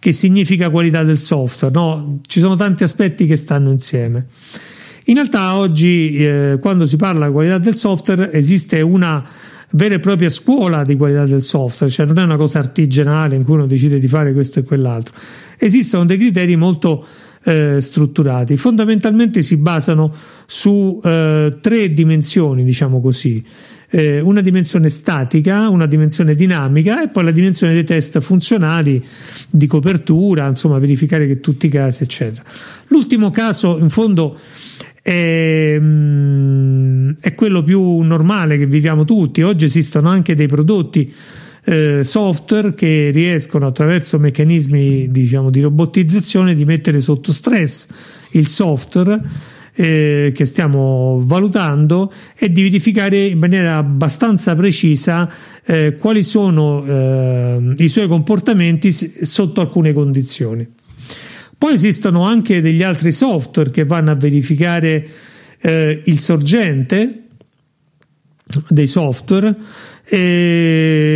che 0.00 0.12
significa 0.12 0.70
qualità 0.70 1.04
del 1.04 1.18
software, 1.18 1.72
no? 1.72 2.20
Ci 2.26 2.40
sono 2.40 2.56
tanti 2.56 2.82
aspetti 2.82 3.26
che 3.26 3.36
stanno 3.36 3.70
insieme. 3.70 4.26
In 5.04 5.14
realtà 5.14 5.56
oggi 5.56 6.16
eh, 6.16 6.58
quando 6.60 6.86
si 6.86 6.96
parla 6.96 7.26
di 7.26 7.32
qualità 7.32 7.58
del 7.58 7.74
software 7.74 8.32
esiste 8.32 8.80
una 8.80 9.22
vera 9.72 9.94
e 9.94 10.00
propria 10.00 10.30
scuola 10.30 10.84
di 10.84 10.96
qualità 10.96 11.26
del 11.26 11.42
software, 11.42 11.92
cioè 11.92 12.06
non 12.06 12.18
è 12.18 12.22
una 12.22 12.36
cosa 12.36 12.58
artigianale 12.58 13.36
in 13.36 13.44
cui 13.44 13.54
uno 13.54 13.66
decide 13.66 13.98
di 13.98 14.08
fare 14.08 14.32
questo 14.32 14.60
e 14.60 14.62
quell'altro. 14.62 15.14
Esistono 15.58 16.06
dei 16.06 16.16
criteri 16.16 16.56
molto 16.56 17.04
eh, 17.44 17.80
strutturati, 17.80 18.56
fondamentalmente 18.56 19.42
si 19.42 19.56
basano 19.58 20.12
su 20.46 20.98
eh, 21.04 21.58
tre 21.60 21.92
dimensioni, 21.92 22.64
diciamo 22.64 23.00
così 23.00 23.44
eh, 23.90 24.20
una 24.20 24.40
dimensione 24.40 24.88
statica, 24.88 25.68
una 25.68 25.86
dimensione 25.86 26.34
dinamica 26.34 27.02
e 27.02 27.08
poi 27.08 27.24
la 27.24 27.30
dimensione 27.30 27.72
dei 27.72 27.84
test 27.84 28.20
funzionali 28.20 29.04
di 29.48 29.66
copertura, 29.66 30.46
insomma 30.46 30.78
verificare 30.78 31.26
che 31.26 31.40
tutti 31.40 31.66
i 31.66 31.70
casi 31.70 32.04
eccetera. 32.04 32.44
L'ultimo 32.88 33.30
caso 33.30 33.78
in 33.78 33.90
fondo 33.90 34.38
è, 35.02 35.76
mm, 35.78 37.10
è 37.20 37.34
quello 37.34 37.62
più 37.62 38.00
normale 38.00 38.58
che 38.58 38.66
viviamo 38.66 39.04
tutti, 39.04 39.42
oggi 39.42 39.64
esistono 39.64 40.08
anche 40.08 40.34
dei 40.34 40.46
prodotti 40.46 41.12
eh, 41.64 42.04
software 42.04 42.72
che 42.72 43.10
riescono 43.12 43.66
attraverso 43.66 44.18
meccanismi 44.18 45.10
diciamo, 45.10 45.50
di 45.50 45.60
robotizzazione 45.60 46.54
di 46.54 46.64
mettere 46.64 47.00
sotto 47.00 47.32
stress 47.32 47.88
il 48.30 48.46
software 48.46 49.20
eh, 49.80 50.32
che 50.34 50.44
stiamo 50.44 51.22
valutando 51.24 52.12
e 52.36 52.52
di 52.52 52.62
verificare 52.64 53.24
in 53.24 53.38
maniera 53.38 53.76
abbastanza 53.76 54.54
precisa 54.54 55.32
eh, 55.64 55.96
quali 55.98 56.22
sono 56.22 56.84
eh, 56.84 57.74
i 57.78 57.88
suoi 57.88 58.06
comportamenti 58.06 58.92
sotto 58.92 59.62
alcune 59.62 59.94
condizioni. 59.94 60.68
Poi 61.56 61.72
esistono 61.72 62.24
anche 62.24 62.60
degli 62.60 62.82
altri 62.82 63.10
software 63.10 63.70
che 63.70 63.86
vanno 63.86 64.10
a 64.10 64.14
verificare 64.16 65.08
eh, 65.58 66.02
il 66.04 66.18
sorgente 66.18 67.22
dei 68.68 68.86
software 68.86 69.56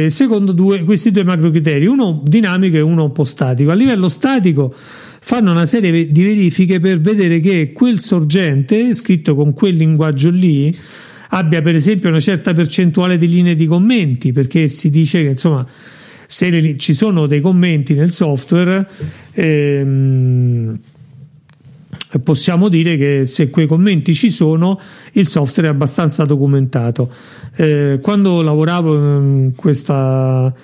secondo 0.09 0.53
due, 0.53 0.85
questi 0.85 1.11
due 1.11 1.25
macro 1.25 1.51
criteri, 1.51 1.85
uno 1.85 2.23
dinamico 2.25 2.77
e 2.77 2.81
uno 2.81 3.05
un 3.05 3.13
po' 3.13 3.25
statico. 3.25 3.73
A 3.73 3.75
livello 3.75 4.09
statico 4.09 4.73
fanno 5.27 5.53
una 5.53 5.65
serie 5.65 6.13
di 6.13 6.23
verifiche 6.23 6.81
per 6.81 7.01
vedere 7.01 7.41
che 7.41 7.73
quel 7.73 7.99
sorgente 7.99 8.93
scritto 8.95 9.35
con 9.35 9.55
quel 9.55 9.75
linguaggio 9.75 10.29
lì 10.29 10.77
abbia 11.31 11.63
per 11.63 11.75
esempio 11.75 12.11
una 12.11 12.21
certa 12.21 12.53
percentuale 12.53 13.17
di 13.17 13.27
linee 13.29 13.55
di 13.55 13.65
commenti 13.65 14.33
perché 14.33 14.69
si 14.69 14.91
dice 14.91 15.23
che 15.23 15.29
insomma 15.31 15.67
se 16.27 16.51
le, 16.51 16.77
ci 16.77 16.93
sono 16.93 17.27
dei 17.27 17.41
commenti 17.41 17.95
nel 17.95 18.13
software 18.13 18.87
ehm, 19.33 20.79
possiamo 22.23 22.69
dire 22.69 22.99
che 22.99 23.25
se 23.25 23.49
quei 23.49 23.67
commenti 23.67 24.13
ci 24.13 24.29
sono 24.29 24.79
il 25.13 25.27
software 25.27 25.69
è 25.69 25.71
abbastanza 25.71 26.25
documentato. 26.27 27.11
Eh, 27.57 27.99
quando 28.03 28.43
lavoravo 28.43 28.95
in 28.95 29.53
questa 29.57 30.55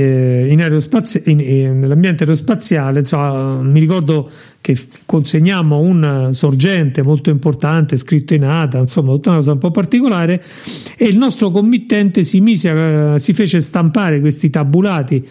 eh, 0.00 0.46
in 0.50 0.60
aerospazio, 0.60 1.22
in, 1.26 1.40
in, 1.40 1.80
nell'ambiente 1.80 2.24
aerospaziale, 2.24 3.00
insomma, 3.00 3.60
mi 3.62 3.80
ricordo 3.80 4.28
che 4.60 4.76
consegnammo 5.04 5.78
un 5.78 6.30
sorgente 6.32 7.02
molto 7.02 7.30
importante 7.30 7.96
scritto 7.96 8.34
in 8.34 8.44
ATA, 8.44 8.78
insomma, 8.78 9.12
tutta 9.12 9.30
una 9.30 9.38
cosa 9.38 9.52
un 9.52 9.58
po' 9.58 9.70
particolare, 9.70 10.42
e 10.96 11.06
il 11.06 11.16
nostro 11.16 11.50
committente 11.50 12.24
si, 12.24 12.40
mise, 12.40 13.18
si 13.18 13.32
fece 13.32 13.60
stampare 13.60 14.20
questi 14.20 14.50
tabulati 14.50 15.26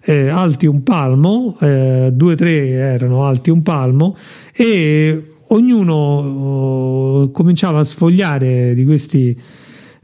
eh, 0.00 0.28
alti 0.28 0.66
un 0.66 0.82
palmo, 0.82 1.56
eh, 1.60 2.10
due 2.12 2.32
o 2.32 2.36
tre 2.36 2.68
erano 2.70 3.24
alti 3.24 3.50
un 3.50 3.62
palmo, 3.62 4.16
e 4.52 5.32
ognuno 5.48 5.94
oh, 5.94 7.30
cominciava 7.30 7.80
a 7.80 7.84
sfogliare 7.84 8.74
di 8.74 8.84
questi 8.84 9.36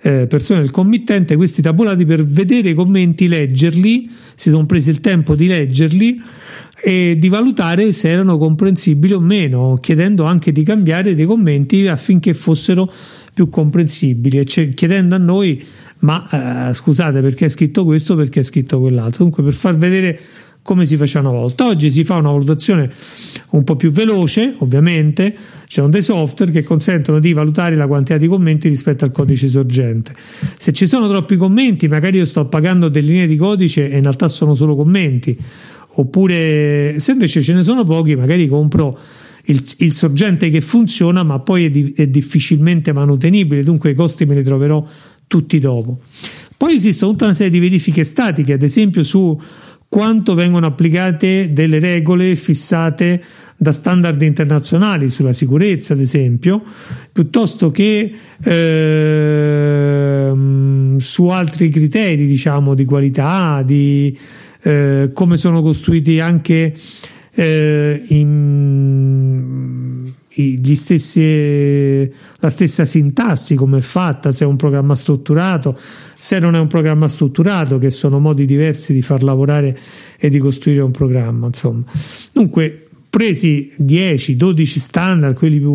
eh, 0.07 0.27
persone 0.27 0.61
del 0.61 0.71
committente 0.71 1.35
questi 1.35 1.63
tabulati 1.63 2.05
per 2.05 2.23
vedere 2.27 2.69
i 2.69 2.75
commenti, 2.75 3.27
leggerli, 3.27 4.11
si 4.35 4.51
sono 4.51 4.67
presi 4.67 4.91
il 4.91 5.01
tempo 5.01 5.35
di 5.35 5.47
leggerli 5.47 6.23
e 6.83 7.17
di 7.19 7.29
valutare 7.31 7.91
se 7.91 8.11
erano 8.11 8.37
comprensibili 8.37 9.15
o 9.15 9.21
meno, 9.21 9.79
chiedendo 9.81 10.25
anche 10.25 10.53
di 10.53 10.63
cambiare 10.63 11.15
dei 11.15 11.25
commenti 11.25 11.89
affinché 11.89 12.35
fossero 12.35 12.93
più 13.33 13.49
comprensibili. 13.49 14.45
Cioè, 14.45 14.69
chiedendo 14.69 15.15
a 15.15 15.19
noi 15.19 15.65
ma 16.01 16.69
eh, 16.69 16.75
scusate 16.75 17.23
perché 17.23 17.47
è 17.47 17.49
scritto 17.49 17.87
questo 17.87 18.15
perché 18.15 18.41
è 18.41 18.43
scritto 18.43 18.81
quell'altro? 18.81 19.25
Dunque 19.25 19.43
per 19.43 19.55
far 19.55 19.75
vedere 19.79 20.21
come 20.65 20.87
si 20.87 20.97
faceva 20.97 21.29
una 21.29 21.39
volta. 21.39 21.67
Oggi 21.67 21.91
si 21.91 22.05
fa 22.05 22.17
una 22.17 22.31
valutazione 22.31 22.91
un 23.51 23.65
po' 23.65 23.77
più 23.77 23.91
veloce, 23.91 24.57
ovviamente, 24.61 25.31
ci 25.31 25.75
sono 25.75 25.91
dei 25.91 26.01
software 26.01 26.51
che 26.51 26.63
consentono 26.63 27.21
di 27.21 27.35
valutare 27.35 27.77
la 27.77 27.87
quantità 27.87 28.17
di 28.17 28.27
commenti 28.27 28.69
rispetto 28.69 29.05
al 29.05 29.11
codice 29.11 29.47
sorgente. 29.49 30.15
Se 30.57 30.73
ci 30.73 30.87
sono 30.87 31.07
troppi 31.07 31.37
commenti, 31.37 31.87
magari 31.87 32.17
io 32.17 32.25
sto 32.25 32.47
pagando 32.47 32.89
delle 32.89 33.09
linee 33.09 33.27
di 33.27 33.37
codice 33.37 33.91
e 33.91 33.97
in 33.97 34.03
realtà 34.05 34.29
sono 34.29 34.55
solo 34.55 34.75
commenti, 34.75 35.39
oppure 35.97 36.95
se 36.99 37.13
invece 37.13 37.43
ce 37.43 37.53
ne 37.53 37.63
sono 37.63 37.85
pochi, 37.85 38.17
magari 38.17 38.49
compro 38.49 38.99
il, 39.45 39.63
il 39.79 39.93
sorgente 39.93 40.49
che 40.49 40.63
funziona, 40.63 41.23
ma 41.25 41.41
poi 41.41 41.67
è, 41.67 41.71
di, 41.71 41.93
è 41.95 42.07
difficilmente 42.07 42.91
manutenibile, 42.95 43.63
dunque 43.63 43.91
i 43.91 43.95
costi 43.95 44.25
me 44.25 44.35
li 44.35 44.43
troverò 44.43 44.83
tutti 45.27 45.59
dopo. 45.59 46.01
Poi 46.57 46.77
esistono 46.77 47.11
tutta 47.11 47.27
una 47.27 47.35
serie 47.35 47.53
di 47.53 47.59
verifiche 47.59 48.03
statiche, 48.03 48.55
ad 48.55 48.63
esempio 48.63 49.03
su 49.03 49.39
quanto 49.95 50.35
vengono 50.35 50.67
applicate 50.67 51.53
delle 51.53 51.79
regole 51.79 52.35
fissate 52.35 53.23
da 53.57 53.71
standard 53.71 54.21
internazionali 54.23 55.07
sulla 55.07 55.33
sicurezza, 55.33 55.93
ad 55.93 56.01
esempio, 56.01 56.61
piuttosto 57.13 57.71
che 57.71 58.13
eh, 58.43 60.33
su 60.99 61.27
altri 61.29 61.71
criteri, 61.71 62.27
diciamo, 62.27 62.75
di 62.75 62.85
qualità, 62.85 63.63
di 63.65 64.19
eh, 64.63 65.11
come 65.15 65.37
sono 65.37 65.63
costruiti 65.63 66.19
anche 66.19 66.75
eh, 67.33 68.03
in, 68.09 69.84
stessi, 70.75 72.11
la 72.39 72.51
stessa 72.51 72.85
sintassi, 72.85 73.55
come 73.55 73.79
è 73.79 73.81
fatta, 73.81 74.33
se 74.33 74.45
è 74.45 74.47
un 74.47 74.57
programma 74.57 74.95
strutturato, 74.95 75.79
se 76.17 76.39
non 76.39 76.55
è 76.55 76.59
un 76.59 76.67
programma 76.67 77.09
strutturato, 77.09 77.79
che 77.79 77.91
sono 77.91 78.19
modi 78.19 78.45
diversi 78.45 78.93
di 78.93 79.03
far 79.03 79.23
lavorare 79.23 79.79
e 80.19 80.29
di 80.29 80.39
costruire 80.39 80.83
un 80.83 80.91
programma. 80.91 81.47
Insomma. 81.47 81.85
Dunque, 82.33 82.89
presi 83.09 83.73
10-12 83.81 84.65
standard, 84.65 85.35
quelli 85.35 85.59
più 85.59 85.75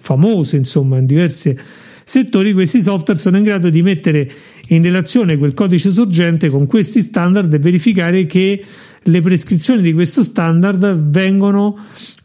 famosi, 0.00 0.56
insomma, 0.56 0.98
in 0.98 1.06
diversi 1.06 1.56
settori, 2.04 2.52
questi 2.52 2.82
software 2.82 3.18
sono 3.18 3.36
in 3.36 3.42
grado 3.42 3.70
di 3.70 3.82
mettere 3.82 4.30
in 4.68 4.82
relazione 4.82 5.36
quel 5.36 5.54
codice 5.54 5.90
sorgente 5.90 6.48
con 6.48 6.66
questi 6.66 7.00
standard 7.00 7.52
e 7.52 7.58
verificare 7.58 8.26
che 8.26 8.62
le 9.04 9.20
prescrizioni 9.20 9.82
di 9.82 9.92
questo 9.92 10.22
standard 10.22 10.94
vengono 10.94 11.76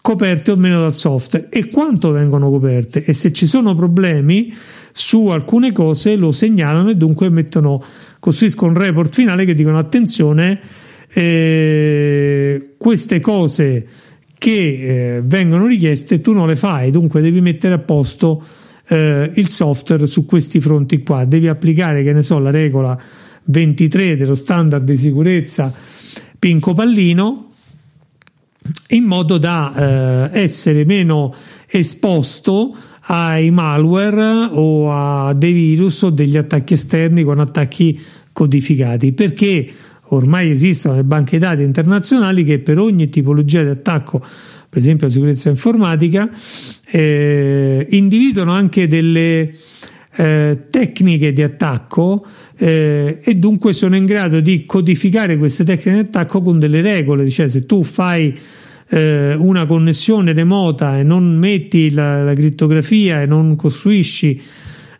coperte 0.01 0.51
o 0.51 0.55
meno 0.55 0.79
dal 0.79 0.93
software. 0.93 1.49
E 1.49 1.67
quanto 1.67 2.11
vengono 2.11 2.49
coperte? 2.49 3.03
E 3.03 3.13
se 3.13 3.33
ci 3.33 3.45
sono 3.45 3.75
problemi 3.75 4.53
su 4.91 5.27
alcune 5.27 5.71
cose 5.71 6.15
lo 6.15 6.31
segnalano 6.31 6.89
e 6.89 6.95
dunque 6.95 7.29
mettono, 7.29 7.83
costruiscono 8.19 8.71
un 8.71 8.77
report 8.77 9.13
finale 9.13 9.45
che 9.45 9.53
dicono 9.53 9.77
attenzione, 9.77 10.59
eh, 11.09 12.73
queste 12.77 13.19
cose 13.19 13.87
che 14.37 14.51
eh, 14.51 15.21
vengono 15.23 15.65
richieste 15.65 16.21
tu 16.21 16.33
non 16.33 16.47
le 16.47 16.55
fai, 16.55 16.91
dunque 16.91 17.21
devi 17.21 17.41
mettere 17.41 17.73
a 17.73 17.79
posto 17.79 18.43
eh, 18.87 19.31
il 19.35 19.49
software 19.49 20.07
su 20.07 20.25
questi 20.25 20.59
fronti 20.59 21.03
qua, 21.03 21.25
devi 21.25 21.47
applicare, 21.47 22.03
che 22.03 22.13
ne 22.13 22.21
so, 22.21 22.39
la 22.39 22.51
regola 22.51 22.99
23 23.45 24.15
dello 24.15 24.35
standard 24.35 24.83
di 24.83 24.97
sicurezza 24.97 25.73
Pinco 26.39 26.73
Pallino 26.73 27.47
in 28.89 29.03
modo 29.03 29.37
da 29.37 30.29
eh, 30.31 30.41
essere 30.41 30.85
meno 30.85 31.33
esposto 31.67 32.75
ai 33.09 33.51
malware 33.51 34.49
o 34.51 34.91
a 34.91 35.33
dei 35.33 35.53
virus 35.53 36.01
o 36.01 36.09
degli 36.09 36.37
attacchi 36.37 36.73
esterni 36.73 37.23
con 37.23 37.39
attacchi 37.39 37.99
codificati 38.33 39.13
perché 39.13 39.67
ormai 40.09 40.49
esistono 40.49 40.95
le 40.95 41.03
banche 41.03 41.39
dati 41.39 41.63
internazionali 41.63 42.43
che 42.43 42.59
per 42.59 42.77
ogni 42.77 43.09
tipologia 43.09 43.63
di 43.63 43.69
attacco, 43.69 44.19
per 44.19 44.77
esempio 44.77 45.07
la 45.07 45.13
sicurezza 45.13 45.49
informatica, 45.49 46.29
eh, 46.85 47.87
individuano 47.89 48.51
anche 48.51 48.87
delle 48.87 49.53
eh, 50.15 50.67
tecniche 50.69 51.33
di 51.33 51.43
attacco 51.43 52.25
eh, 52.57 53.19
e 53.21 53.35
dunque 53.35 53.71
sono 53.73 53.95
in 53.95 54.05
grado 54.05 54.39
di 54.39 54.65
codificare 54.65 55.37
queste 55.37 55.63
tecniche 55.63 56.01
di 56.01 56.07
attacco 56.07 56.41
con 56.41 56.57
delle 56.57 56.81
regole, 56.81 57.29
cioè 57.29 57.47
se 57.47 57.65
tu 57.65 57.83
fai 57.83 58.35
eh, 58.89 59.35
una 59.35 59.65
connessione 59.65 60.33
remota 60.33 60.97
e 60.97 61.03
non 61.03 61.37
metti 61.37 61.91
la, 61.91 62.23
la 62.23 62.33
crittografia 62.33 63.21
e 63.21 63.25
non 63.25 63.55
costruisci 63.55 64.41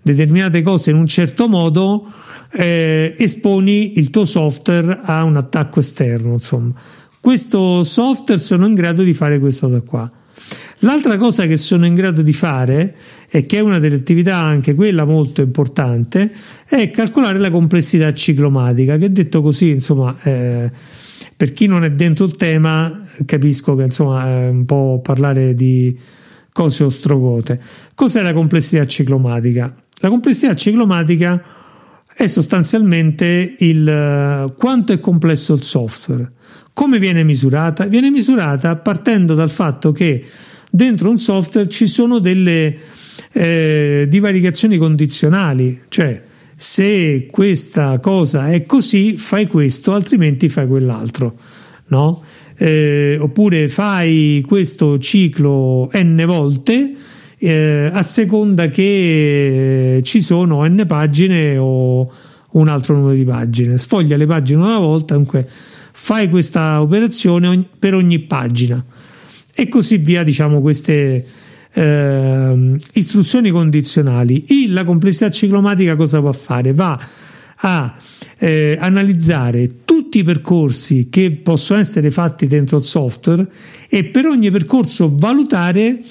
determinate 0.02 0.62
cose 0.62 0.92
in 0.92 0.98
un 0.98 1.08
certo 1.08 1.48
modo, 1.48 2.06
eh, 2.54 3.14
esponi 3.18 3.98
il 3.98 4.10
tuo 4.10 4.26
software 4.26 5.00
a 5.02 5.24
un 5.24 5.36
attacco 5.36 5.80
esterno. 5.80 6.34
Insomma, 6.34 6.74
questo 7.20 7.84
software 7.84 8.40
sono 8.40 8.68
in 8.68 8.74
grado 8.74 9.04
di 9.04 9.14
fare 9.14 9.40
questa 9.40 9.68
cosa 9.68 9.82
qua. 9.82 10.12
L'altra 10.82 11.18
cosa 11.18 11.48
che 11.48 11.58
sono 11.58 11.88
in 11.88 11.96
grado 11.96 12.22
di 12.22 12.34
fare, 12.34 12.96
e 13.30 13.46
che 13.46 13.58
è 13.58 13.60
una 13.60 13.80
delle 13.80 13.96
attività 13.96 14.38
anche 14.38 14.74
quella 14.74 15.04
molto 15.04 15.42
importante, 15.42 16.32
è 16.76 16.90
calcolare 16.90 17.38
la 17.40 17.50
complessità 17.50 18.14
ciclomatica, 18.14 18.98
che 18.98 19.12
detto 19.12 19.42
così, 19.42 19.70
insomma, 19.70 20.16
eh, 20.24 20.70
per 21.36 21.54
chi 21.54 21.66
non 21.68 21.84
è 21.84 21.92
dentro 21.92 22.26
il 22.26 22.36
tema, 22.36 23.02
capisco 23.26 23.76
che 23.76 23.84
insomma 23.84 24.26
è 24.26 24.50
un 24.50 24.66
po' 24.66 25.00
parlare 25.02 25.54
di 25.54 25.98
cose 26.52 26.84
ostrogote. 26.84 27.62
Cos'è 27.96 28.22
la 28.22 28.34
complessità 28.34 28.86
ciclomatica? 28.86 29.74
La 30.00 30.10
complessità 30.10 30.56
ciclomatica 30.56 31.42
è 32.14 32.28
sostanzialmente 32.28 33.56
il 33.60 34.54
quanto 34.58 34.92
è 34.92 35.00
complesso 35.00 35.54
il 35.54 35.62
software. 35.62 36.32
Come 36.74 37.00
viene 37.00 37.24
misurata? 37.24 37.86
Viene 37.86 38.10
misurata 38.10 38.76
partendo 38.76 39.36
dal 39.36 39.50
fatto 39.52 39.92
che 39.92 40.26
dentro 40.70 41.10
un 41.10 41.20
software 41.20 41.68
ci 41.70 41.88
sono 41.88 42.20
delle 42.20 42.76
eh, 43.32 44.06
divaricazioni 44.10 44.78
condizionali, 44.78 45.82
cioè 45.90 46.22
se 46.60 47.28
questa 47.30 48.00
cosa 48.00 48.52
è 48.52 48.66
così 48.66 49.16
fai 49.16 49.46
questo, 49.46 49.94
altrimenti 49.94 50.50
fai 50.50 50.66
quell'altro, 50.66 51.38
no? 51.90 52.24
Eh, 52.58 53.16
oppure 53.20 53.68
fai 53.68 54.44
questo 54.46 54.98
ciclo 54.98 55.92
n 55.94 56.24
volte 56.26 56.94
eh, 57.38 57.90
a 57.94 58.02
seconda 58.02 58.70
che 58.70 60.02
ci 60.04 60.24
sono 60.24 60.66
n 60.66 60.84
pagine 60.88 61.58
o 61.58 62.12
un 62.54 62.68
altro 62.68 62.96
numero 62.96 63.14
di 63.14 63.24
pagine. 63.24 63.78
Sfoglia 63.78 64.18
le 64.18 64.26
pagine 64.26 64.60
una 64.60 64.80
volta, 64.80 65.14
dunque 65.14 65.48
fai 65.92 66.28
questa 66.28 66.82
operazione 66.82 67.68
per 67.78 67.94
ogni 67.94 68.18
pagina 68.18 68.84
e 69.54 69.70
così 69.70 69.98
via, 69.98 70.24
diciamo 70.24 70.60
queste 70.60 71.24
eh, 71.78 72.76
istruzioni 72.94 73.52
condizionali. 73.52 74.46
Il, 74.64 74.74
la 74.74 74.84
complessità 74.84 75.30
ciclomatica 75.30 75.96
cosa 75.96 76.20
può 76.20 76.32
fare? 76.32 76.74
Va 76.74 77.00
a 77.60 77.96
eh, 78.40 78.78
analizzare 78.80 79.84
tutti 79.86 80.20
i 80.20 80.24
percorsi 80.24 81.08
che 81.10 81.32
possono 81.32 81.80
essere 81.80 82.12
fatti 82.12 82.48
dentro 82.48 82.78
il 82.78 82.84
software 82.84 83.48
e 83.90 84.06
per 84.06 84.26
ogni 84.26 84.52
percorso 84.52 85.14
valutare 85.16 86.02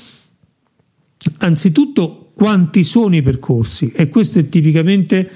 anzitutto 1.38 2.30
quanti 2.34 2.82
sono 2.82 3.14
i 3.16 3.22
percorsi 3.22 3.92
e 3.94 4.08
questo 4.08 4.38
è 4.40 4.48
tipicamente 4.48 5.28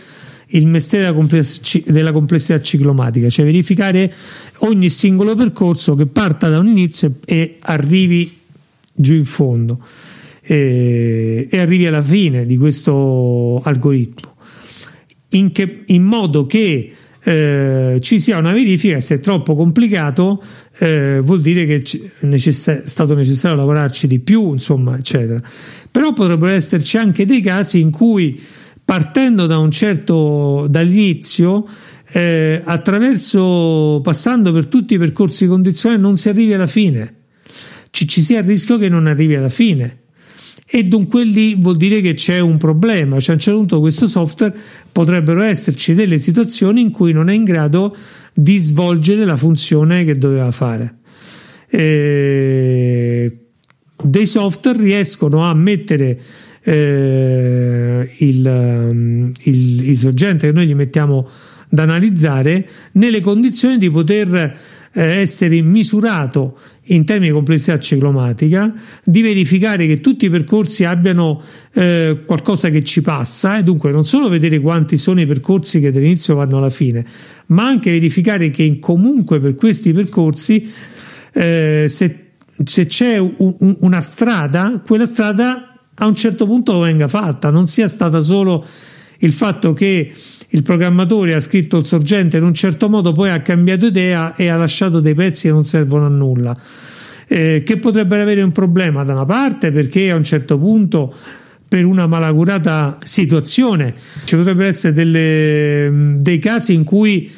il 0.53 0.66
mestiere 0.66 1.14
della 1.87 2.12
complessità 2.12 2.61
ciclomatica, 2.61 3.29
cioè 3.29 3.45
verificare 3.45 4.12
ogni 4.59 4.90
singolo 4.90 5.37
percorso 5.37 5.95
che 5.95 6.07
parta 6.07 6.49
da 6.49 6.59
un 6.59 6.66
inizio 6.66 7.14
e 7.25 7.59
arrivi 7.61 8.38
giù 8.93 9.14
in 9.14 9.25
fondo 9.25 9.81
e, 10.42 11.48
e 11.50 11.59
arrivi 11.59 11.87
alla 11.87 12.03
fine 12.03 12.46
di 12.46 12.57
questo 12.57 13.61
algoritmo, 13.62 14.37
in, 15.31 15.53
che, 15.53 15.83
in 15.87 16.03
modo 16.03 16.46
che 16.46 16.92
eh, 17.22 17.98
ci 18.00 18.18
sia 18.18 18.38
una 18.38 18.53
verifica, 18.53 18.98
se 19.00 19.16
è 19.16 19.20
troppo 19.20 19.55
complicato 19.55 20.42
eh, 20.79 21.20
vuol 21.22 21.42
dire 21.42 21.66
che 21.66 21.83
è 22.20 22.26
necess- 22.26 22.85
stato 22.85 23.14
necessario 23.14 23.57
lavorarci 23.57 24.07
di 24.07 24.18
più, 24.20 24.53
insomma, 24.53 24.96
eccetera. 24.96 25.40
Però 25.90 26.12
potrebbero 26.12 26.53
esserci 26.53 26.96
anche 26.96 27.26
dei 27.26 27.40
casi 27.40 27.81
in 27.81 27.90
cui 27.90 28.40
partendo 28.83 29.46
da 29.46 29.59
un 29.59 29.70
certo 29.70 30.66
dall'inizio 30.68 31.64
eh, 32.12 32.61
attraverso 32.64 34.00
passando 34.03 34.53
per 34.53 34.66
tutti 34.66 34.94
i 34.94 34.98
percorsi 34.98 35.46
condizionali 35.46 36.00
non 36.00 36.16
si 36.16 36.29
arrivi 36.29 36.55
alla 36.55 36.66
fine. 36.66 37.14
Ci, 37.90 38.09
ci 38.09 38.22
sia 38.22 38.38
il 38.38 38.46
rischio 38.46 38.79
che 38.79 38.88
non 38.88 39.07
arrivi 39.07 39.37
alla 39.37 39.48
fine 39.48 39.98
e 40.72 40.85
dunque 40.85 41.24
lì 41.24 41.56
vuol 41.56 41.76
dire 41.76 42.00
che 42.00 42.14
c'è 42.14 42.38
un 42.38 42.56
problema, 42.56 43.18
cioè 43.18 43.30
a 43.30 43.35
un 43.35 43.40
certo 43.40 43.59
punto 43.59 43.80
questo 43.80 44.06
software 44.06 44.54
potrebbero 44.92 45.42
esserci 45.42 45.94
delle 45.94 46.16
situazioni 46.16 46.80
in 46.80 46.92
cui 46.92 47.12
non 47.12 47.28
è 47.28 47.35
in 47.35 47.42
grado 47.42 47.96
di 48.33 48.56
svolgere 48.56 49.24
la 49.24 49.37
funzione 49.37 50.04
che 50.04 50.16
doveva 50.16 50.52
fare. 50.52 50.98
E 51.68 53.38
dei 54.00 54.26
software 54.26 54.80
riescono 54.80 55.42
a 55.44 55.54
mettere 55.54 56.20
eh, 56.62 58.14
il, 58.18 59.33
il, 59.42 59.88
il 59.88 59.96
sorgente 59.96 60.46
che 60.46 60.52
noi 60.52 60.68
gli 60.68 60.74
mettiamo 60.74 61.28
da 61.68 61.83
analizzare 61.83 62.68
nelle 62.92 63.20
condizioni 63.20 63.76
di 63.76 63.90
poter 63.90 64.59
eh, 64.92 65.20
essere 65.20 65.61
misurato 65.62 66.59
in 66.85 67.05
termini 67.05 67.29
di 67.29 67.35
complessità 67.35 67.79
ciclomatica, 67.79 68.72
di 69.05 69.22
verificare 69.22 69.87
che 69.87 70.00
tutti 70.00 70.24
i 70.24 70.31
percorsi 70.31 70.85
abbiano 70.85 71.40
eh, 71.74 72.22
qualcosa 72.26 72.68
che 72.70 72.83
ci 72.83 73.00
passa 73.00 73.59
e 73.59 73.62
dunque 73.62 73.92
non 73.92 74.05
solo 74.05 74.29
vedere 74.29 74.59
quanti 74.61 74.96
sono 74.96 75.20
i 75.20 75.26
percorsi 75.26 75.79
che 75.79 75.92
dall'inizio 75.92 76.35
vanno 76.35 76.59
alla 76.59 76.70
fine, 76.70 77.05
ma 77.46 77.66
anche 77.66 77.90
verificare 77.92 78.50
che 78.50 78.79
comunque 78.81 79.38
per 79.38 79.55
questi 79.55 79.92
percorsi 79.92 80.68
eh, 81.33 81.85
se, 81.88 82.33
se, 82.64 82.87
c'è 82.87 83.18
un, 83.18 83.76
una 83.81 84.00
strada, 84.00 84.83
quella 84.85 85.07
strada 85.07 85.79
a 85.94 86.07
un 86.07 86.14
certo 86.14 86.46
punto 86.46 86.79
venga 86.81 87.07
fatta, 87.07 87.50
non 87.50 87.68
sia 87.68 87.87
stata 87.87 88.20
solo 88.20 88.64
il 89.20 89.33
fatto 89.33 89.72
che 89.72 90.12
il 90.52 90.62
programmatore 90.62 91.35
ha 91.35 91.40
scritto 91.40 91.78
il 91.78 91.87
sorgente 91.87 92.37
in 92.37 92.44
un 92.44 92.54
certo 92.54 92.88
modo, 92.88 93.12
poi 93.12 93.30
ha 93.30 93.40
cambiato 93.40 93.87
idea 93.87 94.35
e 94.35 94.48
ha 94.48 94.56
lasciato 94.56 95.00
dei 95.00 95.14
pezzi 95.14 95.46
che 95.46 95.52
non 95.52 95.64
servono 95.64 96.06
a 96.06 96.09
nulla. 96.09 96.56
Eh, 97.26 97.62
che 97.64 97.78
potrebbero 97.78 98.22
avere 98.22 98.42
un 98.42 98.50
problema 98.50 99.04
da 99.04 99.12
una 99.12 99.24
parte 99.24 99.70
perché 99.70 100.11
a 100.11 100.16
un 100.16 100.24
certo 100.24 100.59
punto 100.59 101.14
per 101.68 101.85
una 101.85 102.09
malagurata 102.09 102.98
situazione 103.04 103.94
ci 104.24 104.35
potrebbero 104.35 104.66
essere 104.66 104.92
delle, 104.92 106.16
dei 106.18 106.40
casi 106.40 106.74
in 106.74 106.83
cui 106.83 107.30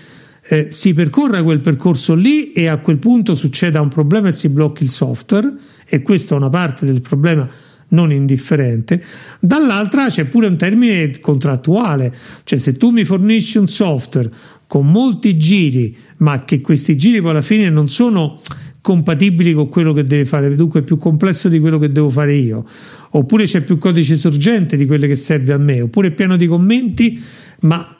eh, 0.44 0.68
si 0.70 0.94
percorra 0.94 1.42
quel 1.42 1.60
percorso 1.60 2.14
lì 2.14 2.52
e 2.52 2.68
a 2.68 2.78
quel 2.78 2.96
punto 2.96 3.34
succeda 3.34 3.82
un 3.82 3.88
problema 3.88 4.28
e 4.28 4.32
si 4.32 4.48
blocchi 4.48 4.84
il 4.84 4.90
software 4.90 5.52
e 5.86 6.00
questa 6.00 6.34
è 6.34 6.38
una 6.38 6.48
parte 6.48 6.86
del 6.86 7.02
problema 7.02 7.46
non 7.92 8.12
indifferente, 8.12 9.02
dall'altra 9.40 10.08
c'è 10.08 10.24
pure 10.24 10.46
un 10.46 10.56
termine 10.56 11.18
contrattuale, 11.20 12.14
cioè 12.44 12.58
se 12.58 12.76
tu 12.76 12.90
mi 12.90 13.04
fornisci 13.04 13.58
un 13.58 13.68
software 13.68 14.30
con 14.66 14.90
molti 14.90 15.36
giri, 15.36 15.96
ma 16.18 16.44
che 16.44 16.60
questi 16.60 16.96
giri 16.96 17.20
poi 17.20 17.30
alla 17.30 17.42
fine 17.42 17.68
non 17.70 17.88
sono 17.88 18.40
compatibili 18.80 19.52
con 19.52 19.68
quello 19.68 19.92
che 19.92 20.04
deve 20.04 20.24
fare, 20.24 20.54
dunque 20.56 20.80
è 20.80 20.82
più 20.82 20.96
complesso 20.96 21.48
di 21.48 21.60
quello 21.60 21.78
che 21.78 21.92
devo 21.92 22.08
fare 22.08 22.34
io, 22.34 22.64
oppure 23.10 23.44
c'è 23.44 23.60
più 23.60 23.78
codice 23.78 24.16
sorgente 24.16 24.76
di 24.76 24.86
quello 24.86 25.06
che 25.06 25.14
serve 25.14 25.52
a 25.52 25.58
me, 25.58 25.82
oppure 25.82 26.08
è 26.08 26.10
pieno 26.12 26.36
di 26.36 26.46
commenti, 26.46 27.22
ma 27.60 27.96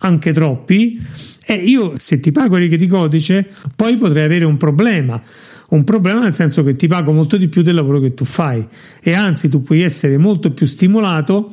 anche 0.00 0.32
troppi, 0.32 1.00
e 1.46 1.54
io 1.54 1.94
se 1.98 2.20
ti 2.20 2.32
pago 2.32 2.56
le 2.56 2.62
righe 2.62 2.76
di 2.76 2.86
codice, 2.86 3.48
poi 3.76 3.96
potrei 3.96 4.24
avere 4.24 4.44
un 4.44 4.56
problema 4.56 5.20
un 5.68 5.84
problema 5.84 6.20
nel 6.20 6.34
senso 6.34 6.62
che 6.62 6.76
ti 6.76 6.86
pago 6.86 7.12
molto 7.12 7.36
di 7.36 7.48
più 7.48 7.62
del 7.62 7.74
lavoro 7.74 8.00
che 8.00 8.14
tu 8.14 8.24
fai. 8.24 8.66
E 9.00 9.12
anzi 9.12 9.48
tu 9.48 9.62
puoi 9.62 9.82
essere 9.82 10.16
molto 10.16 10.52
più 10.52 10.66
stimolato 10.66 11.52